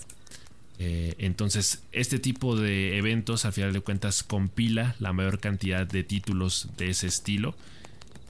[0.79, 6.03] Eh, entonces, este tipo de eventos, al final de cuentas, compila la mayor cantidad de
[6.03, 7.55] títulos de ese estilo.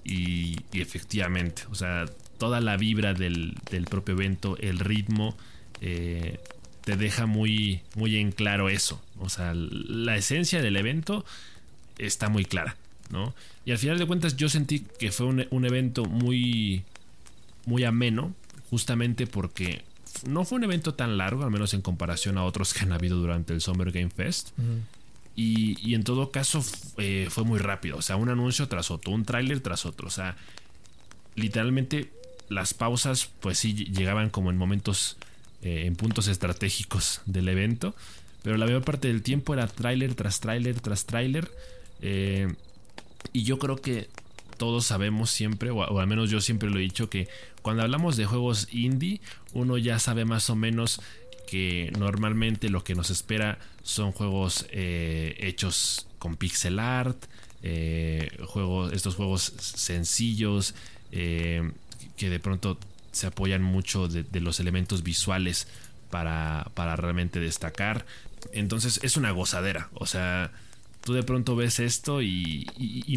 [0.06, 2.06] Y, efectivamente, o sea,
[2.38, 5.36] toda la vibra del, del propio evento, el ritmo,
[5.82, 6.40] eh,
[6.84, 9.02] te deja muy, muy en claro eso.
[9.20, 11.26] O sea, la esencia del evento
[11.98, 12.78] está muy clara,
[13.10, 13.34] ¿no?
[13.66, 16.84] Y al final de cuentas yo sentí que fue un, evento muy,
[17.66, 18.34] muy ameno,
[18.70, 19.84] justamente porque
[20.26, 23.18] no fue un evento tan largo, al menos en comparación a otros que han habido
[23.18, 24.52] durante el Summer Game Fest.
[25.36, 26.64] y, en todo caso
[26.98, 30.12] eh, fue muy rápido, o sea, un anuncio tras otro, un tráiler tras otro, o
[30.12, 30.38] sea,
[31.36, 32.12] literalmente
[32.50, 35.18] las pausas pues sí llegaban como en momentos
[35.64, 37.96] eh, en puntos estratégicos del evento.
[38.44, 41.52] Pero la mayor parte del tiempo era tráiler tras tráiler tras tráiler.
[42.02, 42.54] Eh,
[43.34, 44.08] y yo creo que
[44.58, 47.28] todos sabemos siempre, o, al menos yo siempre lo he dicho, que
[47.62, 49.20] cuando hablamos de juegos indie,
[49.54, 51.02] uno ya sabe más o menos
[51.48, 57.18] que normalmente lo que nos espera son juegos eh, hechos con pixel art,
[58.46, 60.76] juegos, estos juegos sencillos,
[62.18, 62.78] que de pronto
[63.12, 65.68] se apoyan mucho de, los elementos visuales
[66.10, 68.06] para, para, realmente destacar.
[68.52, 69.90] Entonces es una gozadera.
[69.94, 70.52] O sea,
[71.04, 72.68] tú de pronto ves esto y,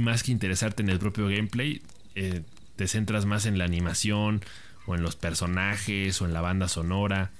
[0.03, 1.83] más que interesarte en el propio gameplay,
[2.15, 2.43] eh,
[2.77, 4.43] te centras más en la animación
[4.87, 7.31] o en los personajes o en la banda sonora.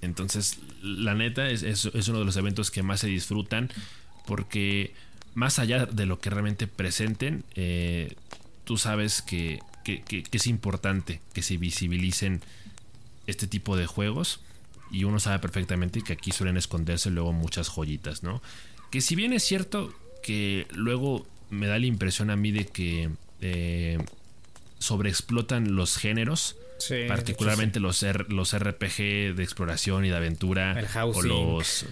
[0.00, 3.70] Entonces, la neta es, es uno de los eventos que más se disfrutan
[4.26, 4.92] porque
[5.34, 8.14] más allá de lo que realmente presenten, eh,
[8.64, 12.42] tú sabes que que, es importante que se visibilicen
[13.26, 14.40] este tipo de juegos.
[14.90, 18.42] Y uno sabe perfectamente que aquí suelen esconderse luego muchas joyitas, ¿no?
[18.90, 19.92] Que si bien es cierto
[20.22, 23.98] que luego me da la impresión a mí de que eh,
[24.78, 26.56] sobreexplotan los géneros.
[27.08, 30.76] particularmente los, los RPG de exploración y de aventura.
[31.02, 31.86] o los.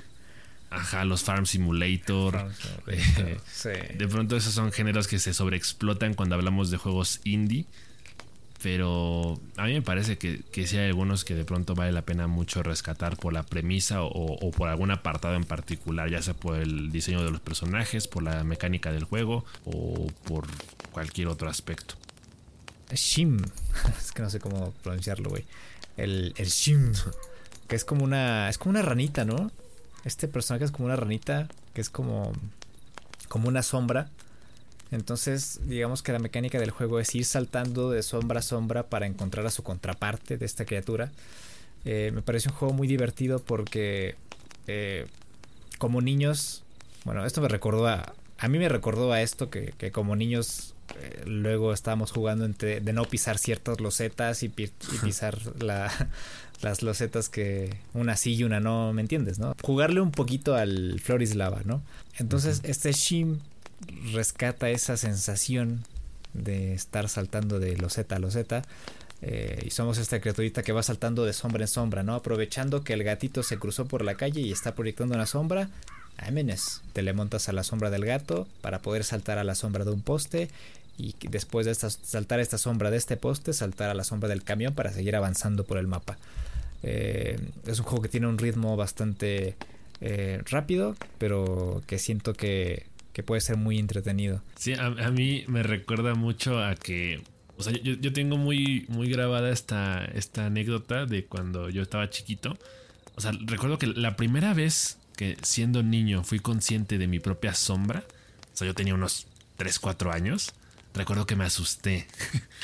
[0.72, 2.50] Ajá, los Farm Simulator.
[2.86, 7.66] Eh, de pronto esos son géneros que se sobreexplotan cuando hablamos de juegos indie.
[8.62, 12.02] Pero a mí me parece que, que sí hay algunos que de pronto vale la
[12.02, 16.56] pena mucho rescatar por la premisa o, por algún apartado en particular, ya sea por
[16.56, 20.46] el diseño de los personajes, por la mecánica del juego o por
[20.92, 21.96] cualquier otro aspecto.
[22.92, 23.38] Shim,
[23.98, 25.44] es que no sé cómo pronunciarlo, güey.
[25.96, 26.92] El, el Shim,
[27.66, 29.50] que es como una, es como una ranita, ¿no?
[30.04, 32.32] Este personaje es como una ranita, que es como,
[33.28, 34.08] como una sombra
[34.92, 39.06] entonces, digamos que la mecánica del juego es ir saltando de sombra a sombra para
[39.06, 41.10] encontrar a su contraparte de esta criatura.
[41.86, 44.16] Eh, me parece un juego muy divertido porque
[44.66, 45.06] eh,
[45.78, 46.62] como niños,
[47.04, 48.12] bueno, esto me recordó a...
[48.38, 52.92] A mí me recordó a esto que, como niños eh, luego estábamos jugando entre, de
[52.92, 59.02] no pisar ciertas losetas y, pisar las losetas que una sí y una no, ¿me
[59.02, 59.38] entiendes?
[59.38, 59.54] ¿no?
[59.62, 61.82] Jugarle un poquito al Florislava, ¿no?
[62.18, 63.38] Entonces, este Shim
[64.12, 65.84] rescata esa sensación
[66.34, 68.62] de estar saltando de loseta a loseta.
[69.24, 72.14] Eh, y somos esta criaturita que va saltando de sombra en sombra, ¿no?
[72.14, 75.70] Aprovechando que el gatito se cruzó por la calle y está proyectando una sombra.
[76.18, 79.84] Amenes, te le montas a la sombra del gato para poder saltar a la sombra
[79.84, 80.48] de un poste
[80.98, 84.74] y después de saltar esta sombra de este poste, saltar a la sombra del camión
[84.74, 86.18] para seguir avanzando por el mapa.
[86.82, 89.56] Eh, es un juego que tiene un ritmo bastante
[90.00, 92.86] eh, rápido, pero que siento que
[93.24, 94.42] puede ser muy entretenido.
[94.56, 97.22] Sí, a, mí me recuerda mucho a que,
[97.56, 102.56] o sea, yo, tengo muy, muy grabada esta, esta anécdota de cuando yo estaba chiquito.
[103.14, 104.98] O sea, recuerdo que la primera vez
[105.42, 108.04] siendo niño fui consciente de mi propia sombra,
[108.52, 110.52] o sea, yo tenía unos 3, 4 años,
[110.94, 112.06] recuerdo que me asusté.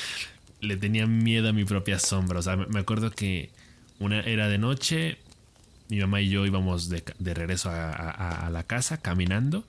[0.61, 2.39] Le tenía miedo a mi propia sombra.
[2.39, 3.49] O sea, me acuerdo que
[3.99, 5.17] una era de noche,
[5.89, 9.63] mi mamá y yo íbamos de, regreso a, la casa caminando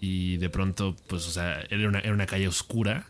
[0.00, 3.06] y de pronto, pues, o sea, era una, era una calle oscura,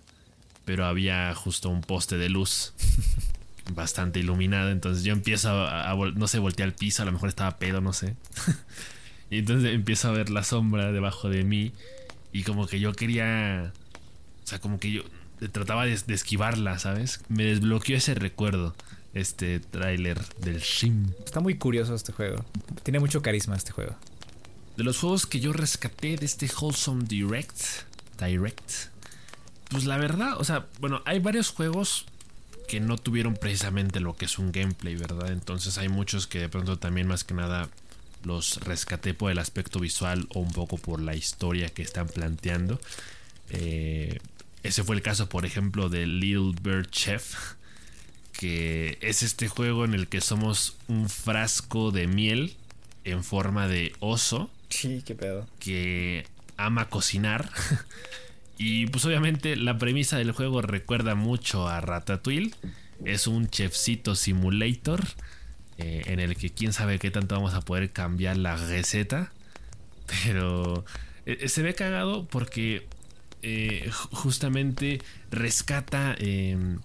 [0.65, 2.75] pero había justo un poste de luz
[3.71, 4.71] bastante iluminado.
[4.71, 7.93] Entonces yo empiezo a, no sé, voltear al piso, a lo mejor estaba pedo, no
[7.93, 8.15] sé.
[9.31, 11.73] y entonces empiezo a ver la sombra debajo de mí
[12.33, 13.73] y como que yo quería,
[14.43, 15.03] o sea, como que yo
[15.53, 17.21] trataba de, de esquivarla, ¿sabes?
[17.29, 18.75] Me desbloqueó ese recuerdo,
[19.15, 21.11] este tráiler del Shim.
[21.25, 22.45] Está muy curioso este juego.
[22.83, 23.95] Tiene mucho carisma este juego.
[24.77, 27.57] De los juegos que yo rescaté de este Wholesome Direct,
[28.19, 28.73] Direct,
[29.71, 32.07] pues la verdad, o sea, bueno, hay varios juegos
[32.67, 35.31] que no tuvieron precisamente lo que es un gameplay, ¿verdad?
[35.33, 37.69] Entonces hay muchos que de pronto también más que nada
[38.25, 42.81] los rescaté por el aspecto visual o un poco por la historia que están planteando.
[43.51, 44.19] Eh,
[44.63, 47.55] ese fue el caso, por ejemplo, de Little Bird Chef,
[48.33, 52.57] que es este juego en el que somos un frasco de miel
[53.05, 55.47] en forma de oso Sí, qué pedo.
[55.61, 57.49] Que ama cocinar.
[58.59, 62.55] y pues obviamente la premisa del juego recuerda mucho a Ratatouille.
[63.05, 65.05] Es un chefcito simulator
[65.79, 69.33] eh, en el que quién sabe qué tanto vamos a poder cambiar la receta.
[70.25, 70.85] Pero
[71.27, 72.87] eh, se ve cagado porque
[73.43, 76.79] eh, justamente rescata em,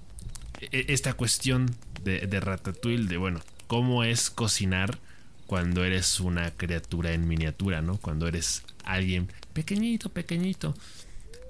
[0.72, 1.68] e-, esta cuestión
[2.04, 4.98] de, de Ratatouille de, bueno, cómo es cocinar
[5.46, 7.98] cuando eres una criatura en miniatura, ¿no?
[7.98, 10.76] Cuando eres alguien pequeñito, pequeñito.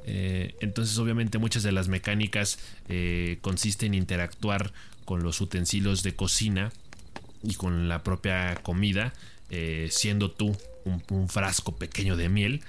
[0.06, 4.72] Eh, entonces obviamente muchas de las mecánicas eh, consisten en interactuar
[5.06, 6.72] con los utensilios de cocina
[7.44, 9.14] y con la propia comida,
[9.50, 12.62] eh, siendo tú un, frasco pequeño de miel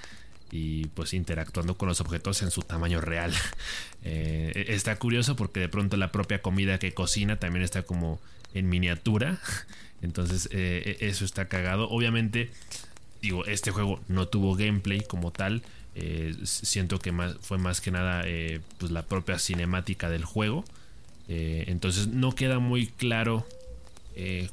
[0.51, 3.33] y pues interactuando con los objetos en su tamaño real.
[4.03, 8.19] está curioso porque de pronto la propia comida que cocina también está como
[8.53, 9.39] en miniatura
[10.01, 11.89] entonces, eh, e, eso está cagado.
[11.89, 12.49] Obviamente,
[13.21, 15.63] digo, este juego no tuvo gameplay como tal.
[15.95, 20.63] Eh, siento que más, fue más que nada eh, pues la propia cinemática del juego.
[21.27, 23.45] entonces no queda muy claro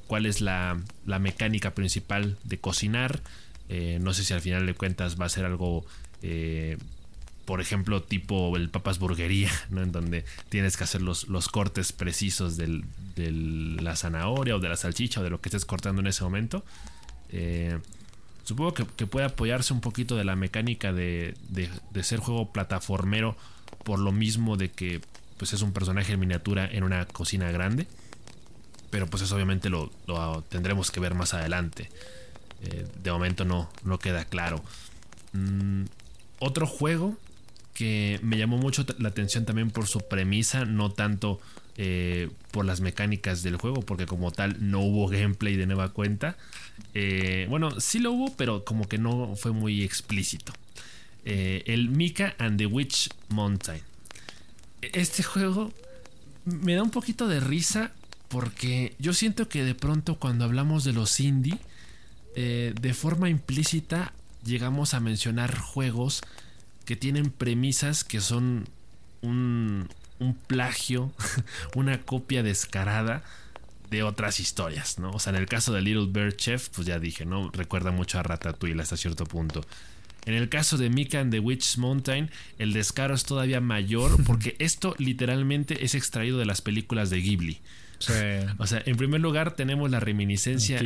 [0.06, 3.20] cuál es la, la, mecánica principal de cocinar.
[4.00, 5.84] no sé si al final de cuentas va a ser algo
[7.48, 9.82] por ejemplo, tipo el papas burguería, ¿no?
[9.82, 12.82] En donde tienes que hacer los, los cortes precisos de
[13.80, 16.62] la zanahoria o de la salchicha o de lo que estés cortando en ese momento.
[18.48, 21.34] Supongo que, puede apoyarse un poquito de la mecánica de,
[22.00, 23.36] ser juego plataformero
[23.84, 25.02] por lo mismo de que
[25.36, 27.86] pues es un personaje en miniatura en una cocina grande.
[28.88, 29.90] Pero pues eso obviamente lo,
[30.48, 31.90] tendremos que ver más adelante.
[32.62, 34.64] Eh, de momento no, no queda claro.
[35.34, 35.82] Mm,
[36.38, 37.18] otro juego
[37.74, 41.38] que me llamó mucho la atención también por su premisa, no tanto
[41.80, 46.36] eh, por las mecánicas del juego, porque como tal no hubo gameplay de nueva cuenta.
[46.92, 50.52] Eh, bueno, sí lo hubo, pero como que no fue muy explícito.
[51.24, 53.80] Eh, el Mika and the Witch Mountain.
[54.82, 55.72] Este juego
[56.44, 57.92] me da un poquito de risa
[58.26, 61.60] porque yo siento que de pronto cuando hablamos de los indie,
[62.34, 64.12] de forma implícita
[64.44, 66.22] llegamos a mencionar juegos
[66.84, 68.68] que tienen premisas que son
[69.22, 71.12] un, un plagio,
[71.74, 73.22] una copia descarada
[73.90, 75.10] de otras historias, ¿no?
[75.10, 77.50] O sea, en el caso de Little Bird Chef, pues ya dije, ¿no?
[77.50, 79.64] Recuerda mucho a Ratatouille hasta cierto punto.
[80.26, 84.56] En el caso de Mika and the Witch's Mountain, el descaro es todavía mayor porque
[84.58, 87.60] esto literalmente es extraído de las películas de Ghibli.
[87.98, 88.12] Sí.
[88.58, 90.80] O sea, en primer lugar tenemos la reminiscencia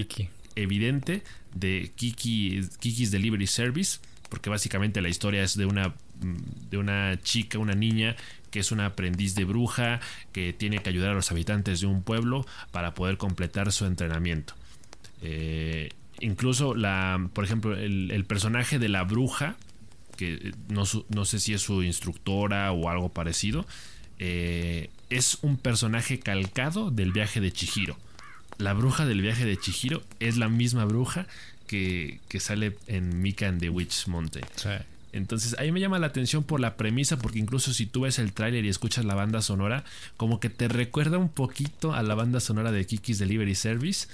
[0.54, 1.22] evidente
[1.54, 7.20] de Kiki, Kiki's Delivery Service, porque básicamente la historia es de una, mm, de una
[7.22, 8.16] chica, una niña
[8.52, 9.98] que es una aprendiz de bruja
[10.30, 14.54] que tiene que ayudar a los habitantes de un pueblo para poder completar su entrenamiento.
[15.22, 15.88] Eh,
[16.20, 19.56] incluso la, por ejemplo, el, personaje de la bruja,
[20.16, 23.66] que no, no, sé si es su instructora o algo parecido,
[24.18, 27.96] eh, es un personaje calcado del viaje de Chihiro.
[28.58, 31.26] La bruja del viaje de Chihiro es la misma bruja
[31.66, 34.44] que, que sale en Mika and the Witch Mountain.
[35.12, 38.32] Entonces ahí me llama la atención por la premisa, porque incluso si tú ves el
[38.32, 39.84] tráiler y escuchas la banda sonora,
[40.16, 44.08] como que te recuerda un poquito a la banda sonora de Kiki's Delivery Service.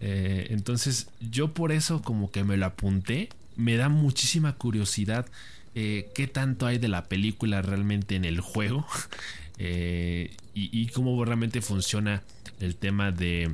[0.00, 3.28] Eh, entonces yo por eso como que me lo apunté.
[3.56, 5.26] Me da muchísima curiosidad
[5.74, 8.86] eh, qué tanto hay de la película realmente en el juego
[9.58, 12.22] eh, y, y cómo realmente funciona
[12.60, 13.52] el tema de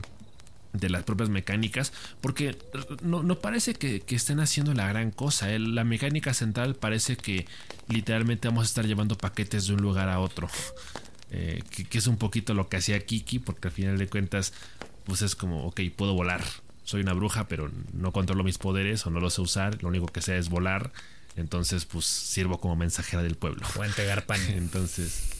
[0.72, 2.56] de las propias mecánicas, porque
[3.02, 5.52] no, parece que, estén haciendo la gran cosa.
[5.52, 5.58] ¿eh?
[5.58, 7.46] La mecánica central parece que
[7.88, 10.48] literalmente vamos a estar llevando paquetes de un lugar a otro.
[11.34, 14.52] Eh, que, es un poquito lo que hacía Kiki, porque al final de cuentas,
[15.04, 16.44] pues es como, ok, puedo volar.
[16.84, 19.82] Soy una bruja, pero no controlo mis poderes o no los sé usar.
[19.82, 20.92] Lo único que sé es volar.
[21.36, 23.66] Entonces, pues sirvo como mensajera del pueblo.
[23.76, 24.42] O entregar pan.
[24.48, 25.30] Entonces,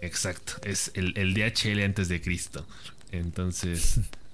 [0.00, 0.54] exacto.
[0.62, 2.66] Es el, el DHL antes de Cristo.
[3.12, 4.00] Entonces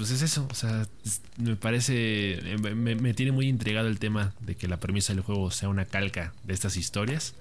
[0.00, 0.88] pues es eso, o sea,
[1.36, 5.68] me parece, me, tiene muy intrigado el tema de que la premisa del juego sea
[5.68, 7.34] una calca de estas historias.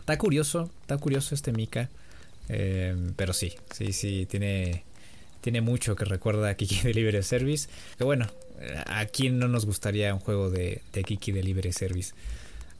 [0.00, 1.90] Está curioso, está curioso este Mika,
[2.48, 4.84] eh, pero sí, sí, sí, tiene,
[5.42, 8.26] tiene mucho que recuerda a Kiki Delivery Service, que bueno,
[8.86, 12.14] ¿a quién no nos gustaría un juego de, de Kiki Delivery Service?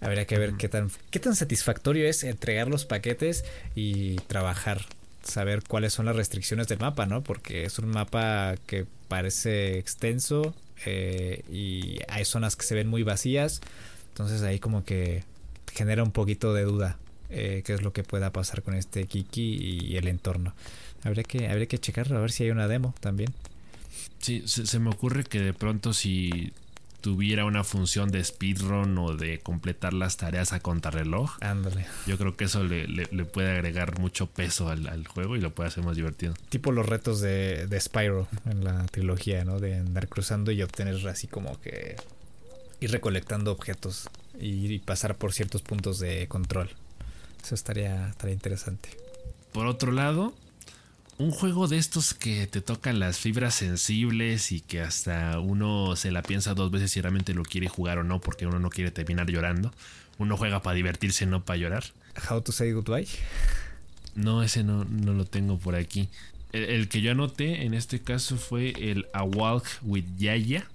[0.00, 3.44] Habría que ver qué tan, qué tan satisfactorio es entregar los paquetes
[3.74, 4.86] y trabajar
[5.22, 7.22] saber cuáles son las restricciones del mapa, ¿no?
[7.22, 10.54] Porque es un mapa que parece extenso
[10.84, 13.60] eh, y hay zonas que se ven muy vacías.
[14.08, 15.24] Entonces ahí como que
[15.72, 16.98] genera un poquito de duda
[17.30, 20.54] eh, qué es lo que pueda pasar con este Kiki y el entorno.
[21.02, 23.32] Habría que, habría que checarlo, a ver si hay una demo también.
[24.18, 26.52] Sí, se me ocurre que de pronto si
[27.02, 31.36] tuviera una función de speedrun o de completar las tareas a contrarreloj.
[31.40, 31.84] Ándale.
[32.06, 35.84] Yo creo que eso le, puede agregar mucho peso al, juego y lo puede hacer
[35.84, 36.34] más divertido.
[36.48, 39.58] Tipo los retos de, de Spyro en la trilogía, ¿no?
[39.58, 41.96] De andar cruzando y obtener así como que
[42.80, 46.70] ir recolectando objetos y, pasar por ciertos puntos de control.
[47.42, 48.90] Eso estaría, estaría interesante.
[49.52, 50.32] Por otro lado,
[51.22, 56.10] un juego de estos que te tocan las fibras sensibles y que hasta uno se
[56.10, 58.90] la piensa dos veces si realmente lo quiere jugar o no, porque uno no quiere
[58.90, 59.72] terminar llorando.
[60.18, 61.84] Uno juega para divertirse, no para llorar.
[62.28, 63.06] How to say goodbye.
[64.16, 66.08] No, ese no, no lo tengo por aquí.
[66.52, 70.66] El, que yo anoté en este caso fue el A Walk with Yaya.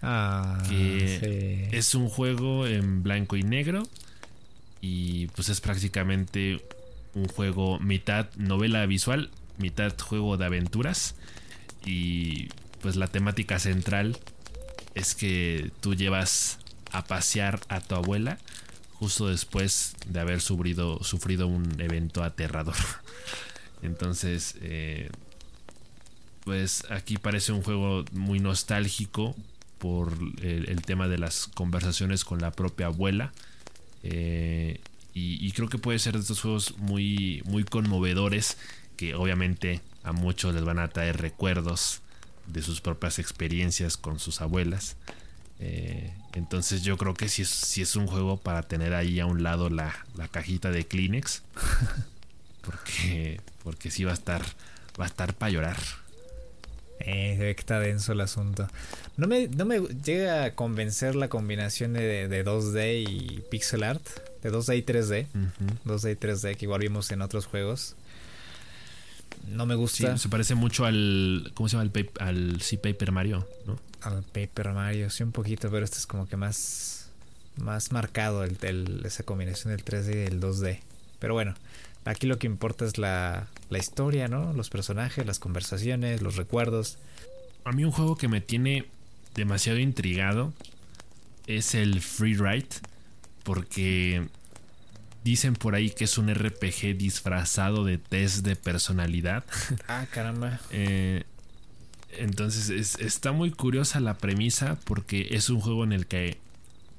[0.00, 3.82] Ah, que es un juego en blanco y negro.
[4.80, 6.64] Y pues es prácticamente
[7.14, 9.30] un juego mitad novela visual,
[9.62, 11.14] mitad juego de aventuras
[11.86, 12.48] y
[12.82, 14.18] pues la temática central
[14.94, 16.58] es que tú llevas
[16.90, 18.38] a pasear a tu abuela
[19.02, 22.76] justo después de haber sufrido, sufrido un evento aterrador.
[23.82, 25.10] Entonces, eh,
[26.44, 29.34] pues aquí parece un juego muy nostálgico
[29.78, 33.32] por el, tema de las conversaciones con la propia abuela.
[34.04, 34.80] Eh,
[35.14, 38.56] y, y, creo que puede ser de estos juegos muy, muy conmovedores
[38.96, 42.02] que obviamente a muchos les van a traer recuerdos
[42.46, 44.96] de sus propias experiencias con sus abuelas.
[45.60, 49.42] Eh, entonces yo creo que si es, es un juego para tener ahí a un
[49.42, 49.94] lado la,
[50.30, 51.42] cajita de Kleenex.
[52.62, 54.42] porque, porque sí va a estar,
[55.00, 55.78] va a estar para llorar.
[57.04, 58.68] Eh, ve que está denso el asunto.
[59.16, 64.06] No me, no me llega a convencer la combinación de, de 2D y pixel art.
[64.42, 65.26] de 2D y 3D.
[65.84, 67.96] 2D y 3D que igual vimos en otros juegos.
[69.48, 70.16] No me gusta.
[70.16, 71.50] Sí, se parece mucho al.
[71.54, 71.90] ¿Cómo se llama?
[72.18, 73.78] Al, al sí, Paper Mario, ¿no?
[74.00, 77.10] Al Paper Mario, sí, un poquito, pero este es como que más.
[77.56, 80.78] Más marcado el, esa combinación del 3D y el 2D.
[81.18, 81.54] Pero bueno,
[82.06, 84.54] aquí lo que importa es la, la historia, ¿no?
[84.54, 86.96] Los personajes, las conversaciones, los recuerdos.
[87.64, 88.86] A mí un juego que me tiene
[89.34, 90.54] demasiado intrigado
[91.46, 92.68] es el Free Ride.
[93.44, 94.28] Porque
[95.24, 99.44] Dicen por ahí que es un RPG disfrazado de test de personalidad.
[99.88, 100.60] Ah, caramba.
[100.70, 101.24] Eh,
[102.18, 106.38] entonces está muy curiosa la premisa porque es un juego en el que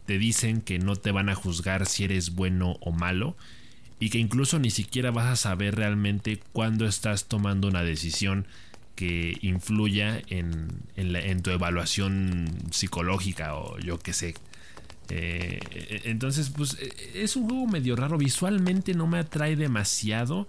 [0.05, 3.35] te dicen que no te van a juzgar si eres bueno o malo
[3.99, 8.45] y que incluso ni siquiera vas a saber realmente cuándo estás tomando una decisión
[8.95, 14.35] que influya en, en tu evaluación psicológica o yo qué sé.
[15.09, 16.77] Eh, entonces, pues
[17.13, 18.17] es un juego medio raro.
[18.17, 20.47] Visualmente no me atrae demasiado.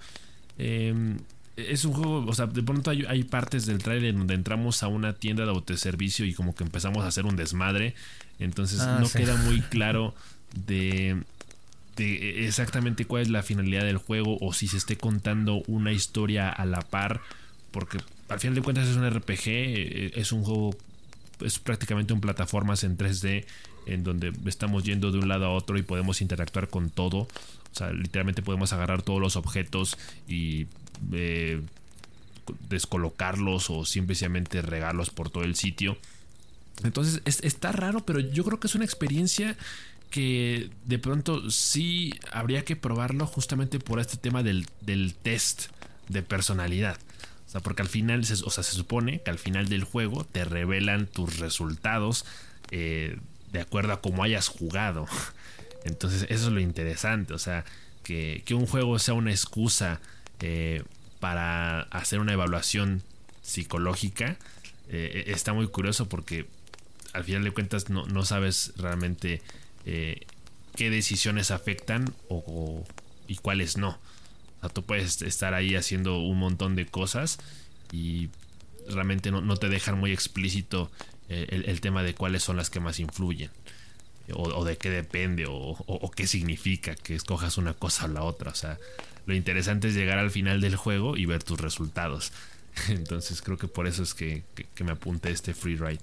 [0.59, 1.19] Em,
[1.57, 5.13] es un juego, o sea, de pronto hay, partes del trailer donde entramos a una
[5.13, 7.95] tienda de autoservicio y como que empezamos a hacer un desmadre.
[8.41, 10.15] Entonces ah, no queda muy claro
[10.67, 11.23] de,
[11.97, 16.49] de, exactamente cuál es la finalidad del juego o si se esté contando una historia
[16.49, 17.21] a la par.
[17.71, 17.99] Porque
[18.29, 20.77] al final de cuentas es un RPG, eh, es un juego,
[21.41, 23.45] es prácticamente un plataformas en 3D
[23.87, 27.19] en donde estamos yendo de un lado a otro y podemos interactuar con todo.
[27.19, 29.97] O sea, literalmente podemos agarrar todos los objetos
[30.29, 30.67] y
[31.13, 31.61] eh,
[32.69, 35.97] descolocarlos o simplemente regarlos por todo el sitio.
[36.83, 39.57] Entonces está raro, pero yo creo que es una experiencia
[40.11, 44.67] que de pronto sí habría que probarlo justamente por este tema del,
[45.23, 45.67] test
[46.09, 46.99] de personalidad.
[47.47, 50.45] O sea, porque al final, o sea, se supone que al final del juego te
[50.45, 52.25] revelan tus resultados
[52.71, 53.19] eh,
[53.55, 55.07] de acuerdo a cómo hayas jugado.
[55.85, 57.65] Entonces eso es lo interesante, o sea,
[58.03, 60.01] que, un juego sea una excusa
[60.41, 60.83] eh,
[61.21, 63.03] para hacer una evaluación
[63.41, 64.37] psicológica
[64.89, 66.47] eh, está muy curioso porque
[67.13, 69.41] al final de cuentas no, sabes realmente
[69.87, 70.27] eh,
[70.75, 72.85] qué decisiones afectan o,
[73.29, 73.91] y cuáles no.
[73.91, 77.39] O sea, tú puedes estar ahí haciendo un montón de cosas
[77.93, 78.31] y
[78.89, 80.91] realmente no, no te dejan muy explícito
[81.29, 83.51] el, tema de cuáles son las que más influyen.
[84.33, 88.51] O, de qué depende, o, qué significa que escojas una cosa o la otra.
[88.51, 88.79] O sea,
[89.27, 92.33] lo interesante es llegar al final del juego y ver tus resultados.
[92.89, 94.43] Entonces creo que por eso es que,
[94.83, 96.01] me apunté este free ride.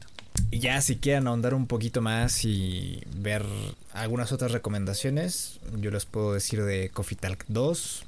[0.50, 3.46] Y ya si quieren ahondar un poquito más y ver
[3.94, 8.06] algunas otras recomendaciones, yo les puedo decir de Coffee Talk 2,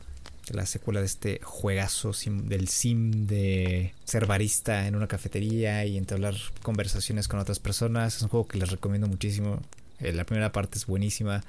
[0.51, 6.35] la secuela de este juegazo del sim de ser barista en una cafetería y entablar
[6.61, 8.17] conversaciones con otras personas.
[8.17, 9.61] Es un juego que les recomiendo muchísimo.
[9.99, 11.43] Eh, la primera parte es buenísima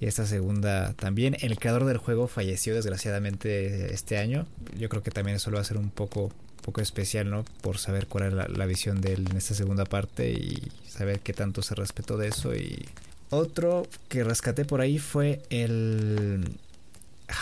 [0.00, 1.36] y esta segunda también.
[1.40, 4.46] El creador del juego falleció desgraciadamente este año.
[4.78, 6.32] Yo creo que también eso lo va a ser un poco,
[6.62, 7.44] poco especial, ¿no?
[7.60, 11.20] Por saber cuál es la, la visión de él en esta segunda parte y saber
[11.20, 12.54] qué tanto se respetó de eso.
[12.54, 12.86] Y
[13.28, 16.48] otro que rescaté por ahí fue el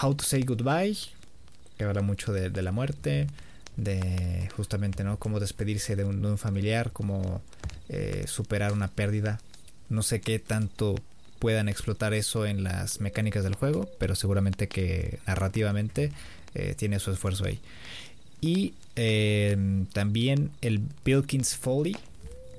[0.02, 0.96] How to Say Goodbye,
[1.76, 3.26] que habla mucho de, la muerte,
[3.76, 7.42] de justamente no cómo despedirse de un, familiar, cómo
[7.88, 9.40] eh, superar una pérdida.
[9.88, 10.96] No sé qué tanto
[11.38, 16.12] puedan explotar eso en las mecánicas del juego, pero seguramente que narrativamente
[16.54, 17.60] eh, tiene su esfuerzo ahí.
[18.40, 21.96] Y em, también el Bilkins Folly,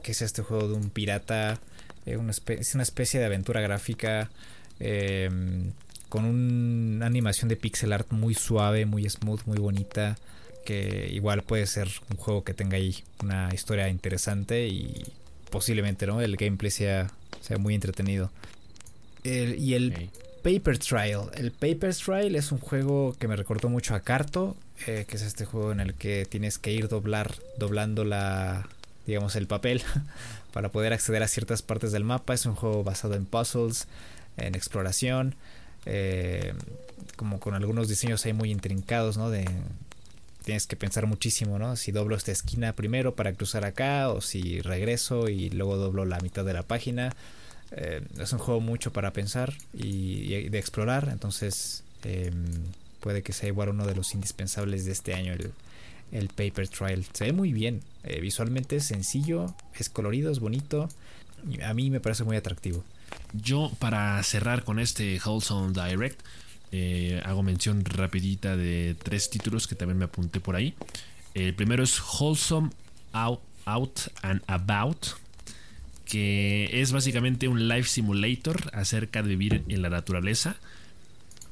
[0.04, 1.60] que es este juego de un pirata,
[2.06, 2.18] eh,
[2.48, 4.30] es una especie de aventura gráfica
[4.80, 5.72] em,
[6.10, 10.18] con una animación de pixel art muy suave, muy smooth, muy bonita,
[10.66, 15.06] que igual puede ser un juego que tenga ahí una historia interesante y
[15.50, 18.32] posiblemente no el gameplay sea, sea muy entretenido.
[19.24, 20.10] y el
[20.42, 21.30] Paper Trial.
[21.36, 24.56] El Paper Trial es un juego que me recordó mucho a Carto,
[24.88, 28.68] eh, que es este juego en el que tienes que ir doblar, doblando la,
[29.06, 29.84] digamos, el papel
[30.54, 32.34] para poder acceder a ciertas partes del mapa.
[32.34, 33.88] Es un juego basado en puzzles,
[34.38, 35.36] en exploración.
[35.86, 36.54] Eh,
[37.16, 39.30] como con algunos diseños ahí muy intrincados, ¿no?
[39.30, 39.46] De,
[40.44, 41.76] tienes que pensar muchísimo, ¿no?
[41.76, 46.20] Si doblo esta esquina primero para cruzar acá o si regreso y luego doblo la
[46.22, 47.16] mitad de la página.
[47.72, 52.34] Eh, es un juego mucho para pensar y, de explorar, entonces em,
[53.00, 57.06] puede que sea igual uno de los indispensables de este año, el, Paper Trial.
[57.14, 60.90] Se ve muy bien, eh, visualmente es sencillo, es colorido, es bonito,
[61.64, 62.84] a mí me parece muy atractivo.
[63.34, 66.22] Yo, para cerrar con este Wholesome Direct,
[66.72, 70.76] eh, hago mención rapidita de tres títulos que también me apunté por ahí.
[71.34, 72.70] El primero es Wholesome
[73.14, 75.06] Out, Out and About,
[76.06, 80.58] que es básicamente un life simulator acerca de vivir en la naturaleza.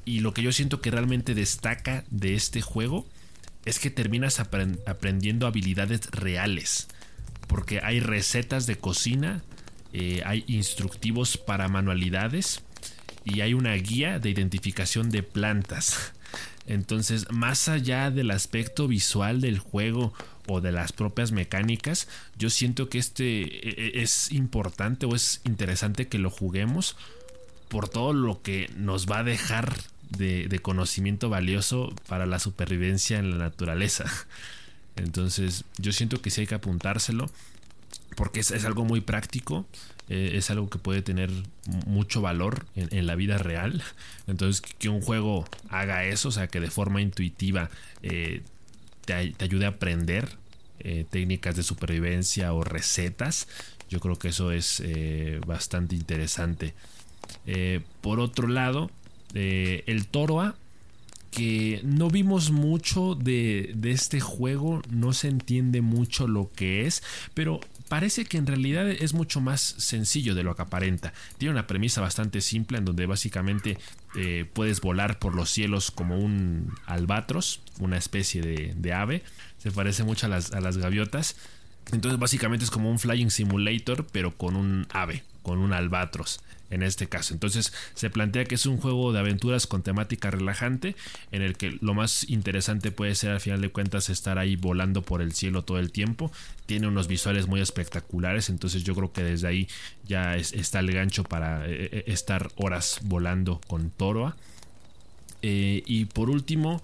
[0.04, 3.06] Y lo que yo siento que realmente destaca de este juego
[3.64, 6.88] es que terminas aprendiendo habilidades reales.
[7.46, 9.42] Porque hay recetas de cocina,
[9.92, 12.62] eh, hay instructivos para manualidades
[13.24, 16.12] y hay una guía de identificación de plantas.
[16.66, 20.12] Entonces, más allá del aspecto visual del juego
[20.46, 22.08] o de las propias mecánicas,
[22.38, 26.96] yo siento que este e, e, es importante o es interesante que lo juguemos
[27.68, 29.74] por todo lo que nos va a dejar
[30.10, 34.04] de, conocimiento valioso para la supervivencia en la naturaleza.
[34.96, 37.30] Entonces, yo siento que sí hay que apuntárselo
[38.18, 39.64] porque es, algo muy práctico,
[40.08, 41.30] eh, es algo que puede tener
[41.86, 43.80] mucho valor en, la vida real.
[44.26, 47.70] Entonces, que, un juego haga eso, o sea, que de forma intuitiva
[48.02, 48.42] eh,
[49.04, 50.30] te, ayude a aprender
[50.80, 53.46] eh, técnicas de supervivencia o recetas,
[53.88, 54.82] yo creo que eso es
[55.46, 56.74] bastante interesante.
[58.00, 58.90] por otro lado,
[59.32, 60.56] el Toroa
[61.30, 67.02] que no vimos mucho de, de, este juego, no se entiende mucho lo que es,
[67.34, 71.12] pero parece que en realidad es mucho más sencillo de lo que aparenta.
[71.38, 73.78] Tiene una premisa bastante simple en donde básicamente
[74.16, 79.22] eh, puedes volar por los cielos como un albatros, una especie de, ave.
[79.58, 81.36] Se parece mucho a las, a las gaviotas.
[81.92, 86.40] Entonces básicamente es como un flying simulator, pero con un ave, con un albatros
[86.70, 87.34] en este caso.
[87.34, 90.96] Entonces se plantea que es un juego de aventuras con temática relajante
[91.32, 95.02] en el que lo más interesante puede ser al final de cuentas estar ahí volando
[95.02, 96.30] por el cielo todo el tiempo.
[96.66, 99.68] Tiene unos visuales muy espectaculares, entonces yo creo que desde ahí
[100.06, 104.36] ya está el gancho para eh, eh, estar horas volando con Toroa.
[105.42, 106.82] Eh, y por último,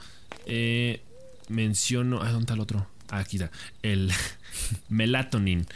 [1.49, 2.23] menciono...
[2.23, 2.87] ¿A dónde está el otro?
[3.11, 3.51] Ah, aquí está.
[3.83, 4.11] El
[4.89, 5.67] Melatonin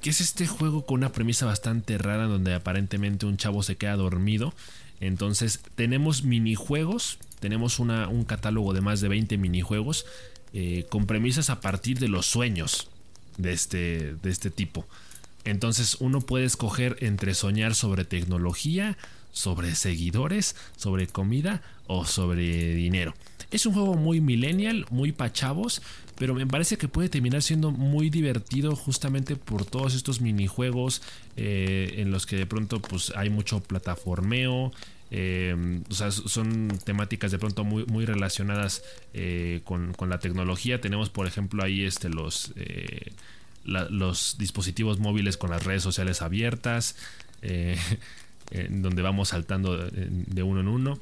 [0.00, 3.96] que es este juego con una premisa bastante rara donde aparentemente un chavo se queda
[3.96, 4.54] dormido.
[5.00, 10.06] Entonces tenemos minijuegos, tenemos una, un catálogo de más de 20 minijuegos
[10.52, 12.88] eh, con premisas a partir de los sueños
[13.38, 14.86] de este, de este tipo.
[15.44, 18.98] Entonces uno puede escoger entre soñar sobre tecnología,
[19.32, 23.14] sobre seguidores, sobre comida o sobre dinero.
[23.50, 25.82] Es un juego muy millennial, muy pachavos,
[26.20, 31.00] pero me parece que puede terminar siendo muy divertido justamente por todos estos minijuegos
[31.38, 34.70] eh, en los que de pronto pues hay mucho plataformeo.
[35.10, 40.78] Eh, o sea, son temáticas de pronto muy, muy relacionadas eh, con, la tecnología.
[40.82, 42.52] Tenemos, por ejemplo, ahí este, los,
[43.64, 46.96] los dispositivos móviles con las redes sociales abiertas,
[48.68, 50.98] donde vamos saltando de uno en uno.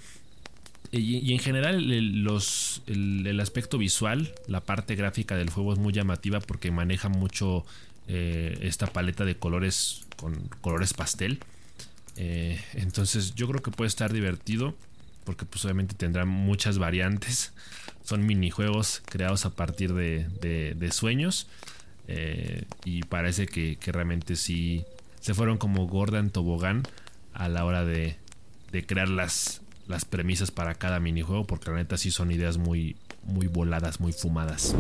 [0.91, 1.87] Y, en general
[2.25, 7.67] los, el, aspecto visual, la parte gráfica del juego es muy llamativa porque maneja mucho
[8.07, 11.41] eh, esta paleta de colores con colores pastel.
[12.17, 14.75] Eh, entonces yo creo que puede estar divertido
[15.25, 17.53] porque pues obviamente tendrá muchas variantes.
[18.03, 21.49] Son minijuegos creados a partir de, sueños.
[22.11, 24.87] Eh, y parece que, que, realmente sí
[25.21, 26.85] se fueron como Gordon Tobogán
[27.35, 28.17] a la hora de,
[28.73, 32.97] de crear las, las premisas para cada minijuego, porque la neta sí son ideas muy,
[33.25, 34.75] muy voladas, muy fumadas.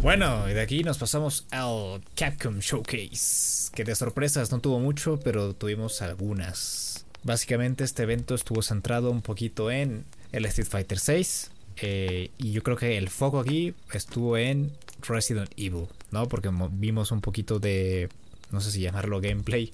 [0.00, 5.18] Bueno, y de aquí nos pasamos al Capcom Showcase, que de sorpresas no tuvo mucho,
[5.18, 7.04] pero tuvimos algunas.
[7.24, 11.50] Básicamente este evento estuvo centrado un poquito en el Street Fighter 6,
[11.82, 14.72] eh, y yo creo que el foco aquí estuvo en
[15.02, 16.28] Resident Evil, ¿no?
[16.28, 18.08] Porque vimos un poquito de,
[18.52, 19.72] no sé si llamarlo gameplay,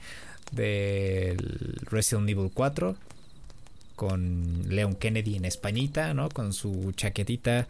[0.53, 1.37] del
[1.91, 2.97] Resident Evil 4
[3.97, 6.29] con Leon Kennedy en Españita, ¿no?
[6.29, 7.67] Con su chaquetita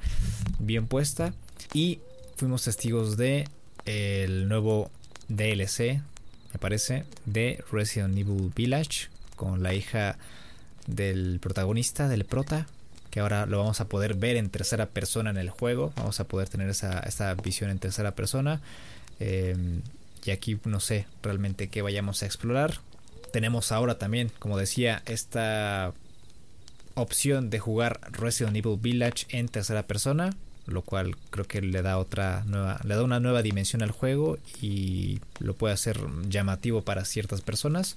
[0.59, 1.35] bien puesta.
[1.72, 2.01] Y
[2.37, 3.49] fuimos testigos de
[3.85, 4.91] el nuevo
[5.29, 6.03] DLC,
[6.53, 10.18] me parece, de Resident Evil Village, con la hija
[10.87, 12.66] del protagonista, del prota,
[13.11, 15.93] que ahora lo vamos a poder ver en tercera persona en el juego.
[15.97, 18.61] Vamos a poder tener esa, esa visión en tercera persona.
[19.20, 19.83] Em,
[20.25, 22.81] y aquí no sé realmente qué vayamos a explorar.
[23.33, 25.93] Tenemos ahora también, como decía, esta
[26.95, 30.34] opción de jugar Resident Evil Village en tercera persona,
[30.66, 34.38] lo cual creo que le da otra nueva, le da una nueva dimensión al juego
[34.61, 37.97] y lo puede hacer llamativo para ciertas personas.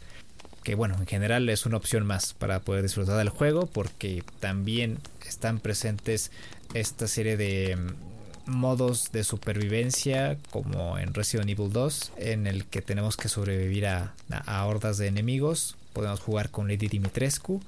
[0.63, 4.97] Que bueno, en general es una opción más para poder disfrutar del juego porque también
[5.25, 6.31] están presentes
[6.73, 12.81] esta serie de mm, modos de supervivencia como en Resident Evil 2 en el que
[12.81, 15.77] tenemos que sobrevivir a, a hordas de enemigos.
[15.93, 17.61] Podemos jugar con Lady Dimitrescu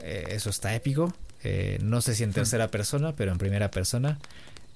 [0.00, 1.12] eh, eso está épico.
[1.42, 4.18] Eh, no sé si en tercera persona, pero en primera persona.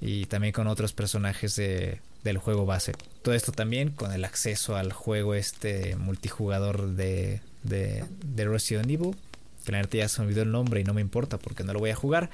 [0.01, 2.93] y también con otros personajes de, del juego base.
[3.23, 9.17] Todo esto también con el acceso al juego este multijugador de, de, de Resident Evil.
[9.65, 11.73] Que la neta ya se me olvidó el nombre y no me importa porque no
[11.73, 12.31] lo voy a jugar.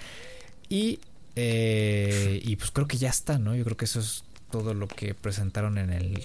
[0.68, 1.01] Y,
[1.37, 3.55] eh, y pues creo que ya está, ¿no?
[3.55, 6.24] Yo creo que eso es todo lo que presentaron en el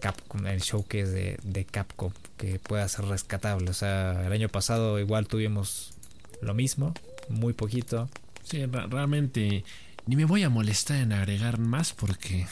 [0.00, 3.68] Capcom, el showcase de, de Capcom, que pueda ser rescatable.
[3.70, 5.92] O sea, el año pasado igual tuvimos
[6.40, 6.94] lo mismo,
[7.28, 8.08] muy poquito.
[8.44, 9.64] Sí, realmente
[10.06, 12.46] ni me voy a molestar en agregar más porque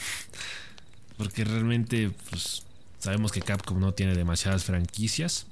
[1.17, 2.63] porque realmente pues
[2.99, 5.47] sabemos que Capcom no tiene demasiadas franquicias.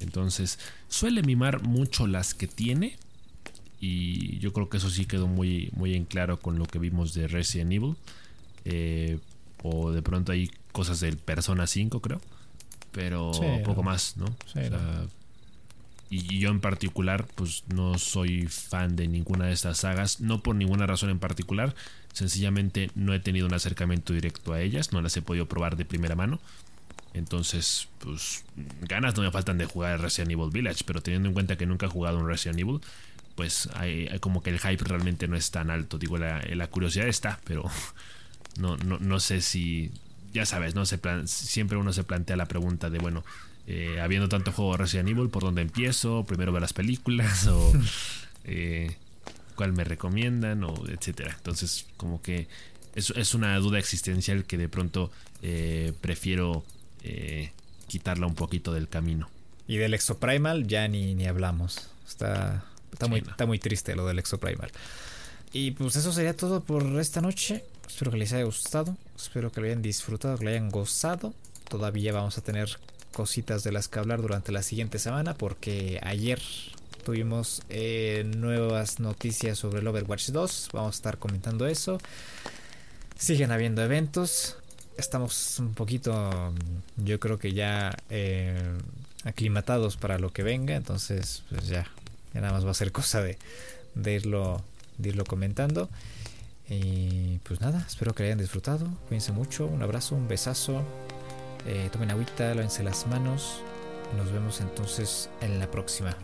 [0.00, 0.58] Entonces,
[0.88, 2.96] suele mimar mucho las que tiene
[3.80, 7.12] y yo creo que eso sí quedó muy muy en claro con lo que vimos
[7.12, 7.96] de Resident Evil.
[8.64, 9.18] Eh,
[9.62, 12.20] o de pronto hay cosas del Persona 5, creo.
[12.96, 13.30] Pero
[13.62, 14.24] poco más, ¿no?
[16.08, 20.54] y yo en particular, pues no soy fan de ninguna de estas sagas, no por
[20.54, 21.74] ninguna razón en particular,
[22.12, 25.84] sencillamente no he tenido un acercamiento directo a ellas, no las he podido probar de
[25.84, 26.40] primera mano.
[27.12, 28.44] Entonces, pues
[28.82, 31.86] ganas no me faltan de jugar Resident Evil Village, pero teniendo en cuenta que nunca
[31.86, 32.80] he jugado un Resident Evil,
[33.34, 35.98] pues hay, como que el hype realmente no es tan alto.
[35.98, 37.64] Digo, la, la curiosidad está, pero
[38.58, 39.92] no, no, no sé si,
[40.32, 40.86] ya sabes, ¿no?
[40.86, 43.24] Se siempre uno se plantea la pregunta de, bueno,
[43.66, 46.24] eh, habiendo tanto juego de Resident Evil, ¿por dónde empiezo?
[46.24, 47.46] ¿Primero ver las películas?
[47.48, 47.72] ¿O
[48.44, 48.96] eh,
[49.56, 50.62] cuál me recomiendan?
[50.64, 51.34] O etcétera.
[51.36, 52.48] Entonces, como que
[52.94, 55.10] es, es una duda existencial que de pronto
[55.42, 56.64] eh, prefiero
[57.86, 59.30] quitarla un poquito del camino.
[59.68, 61.88] Y del Exoprimal ya ni, ni hablamos.
[62.06, 64.72] Está, está, muy, está muy triste lo del Exoprimal.
[65.52, 67.64] Y pues eso sería todo por esta noche.
[67.86, 68.96] Espero que les haya gustado.
[69.16, 71.34] Espero que lo hayan disfrutado, que lo hayan gozado.
[71.68, 72.78] Todavía vamos a tener
[73.12, 76.40] cositas de las que hablar durante la siguiente semana porque ayer
[77.04, 80.70] tuvimos eh, nuevas noticias sobre el Overwatch 2.
[80.72, 81.98] Vamos a estar comentando eso.
[83.16, 84.56] Siguen habiendo eventos.
[84.98, 86.52] Estamos un poquito,
[86.96, 88.60] yo creo que ya eh,
[89.24, 90.74] aclimatados para lo que venga.
[90.74, 91.86] Entonces, pues ya,
[92.34, 93.38] ya nada más va a ser cosa de,
[93.94, 94.62] de irlo,
[94.98, 95.88] de irlo comentando.
[96.68, 98.86] Y pues nada, espero que hayan disfrutado.
[99.08, 99.66] Cuídense mucho.
[99.66, 100.82] Un abrazo, un besazo.
[101.66, 103.60] Eh, tomen agüita, lávense las manos.
[104.16, 106.16] Nos vemos entonces en la próxima.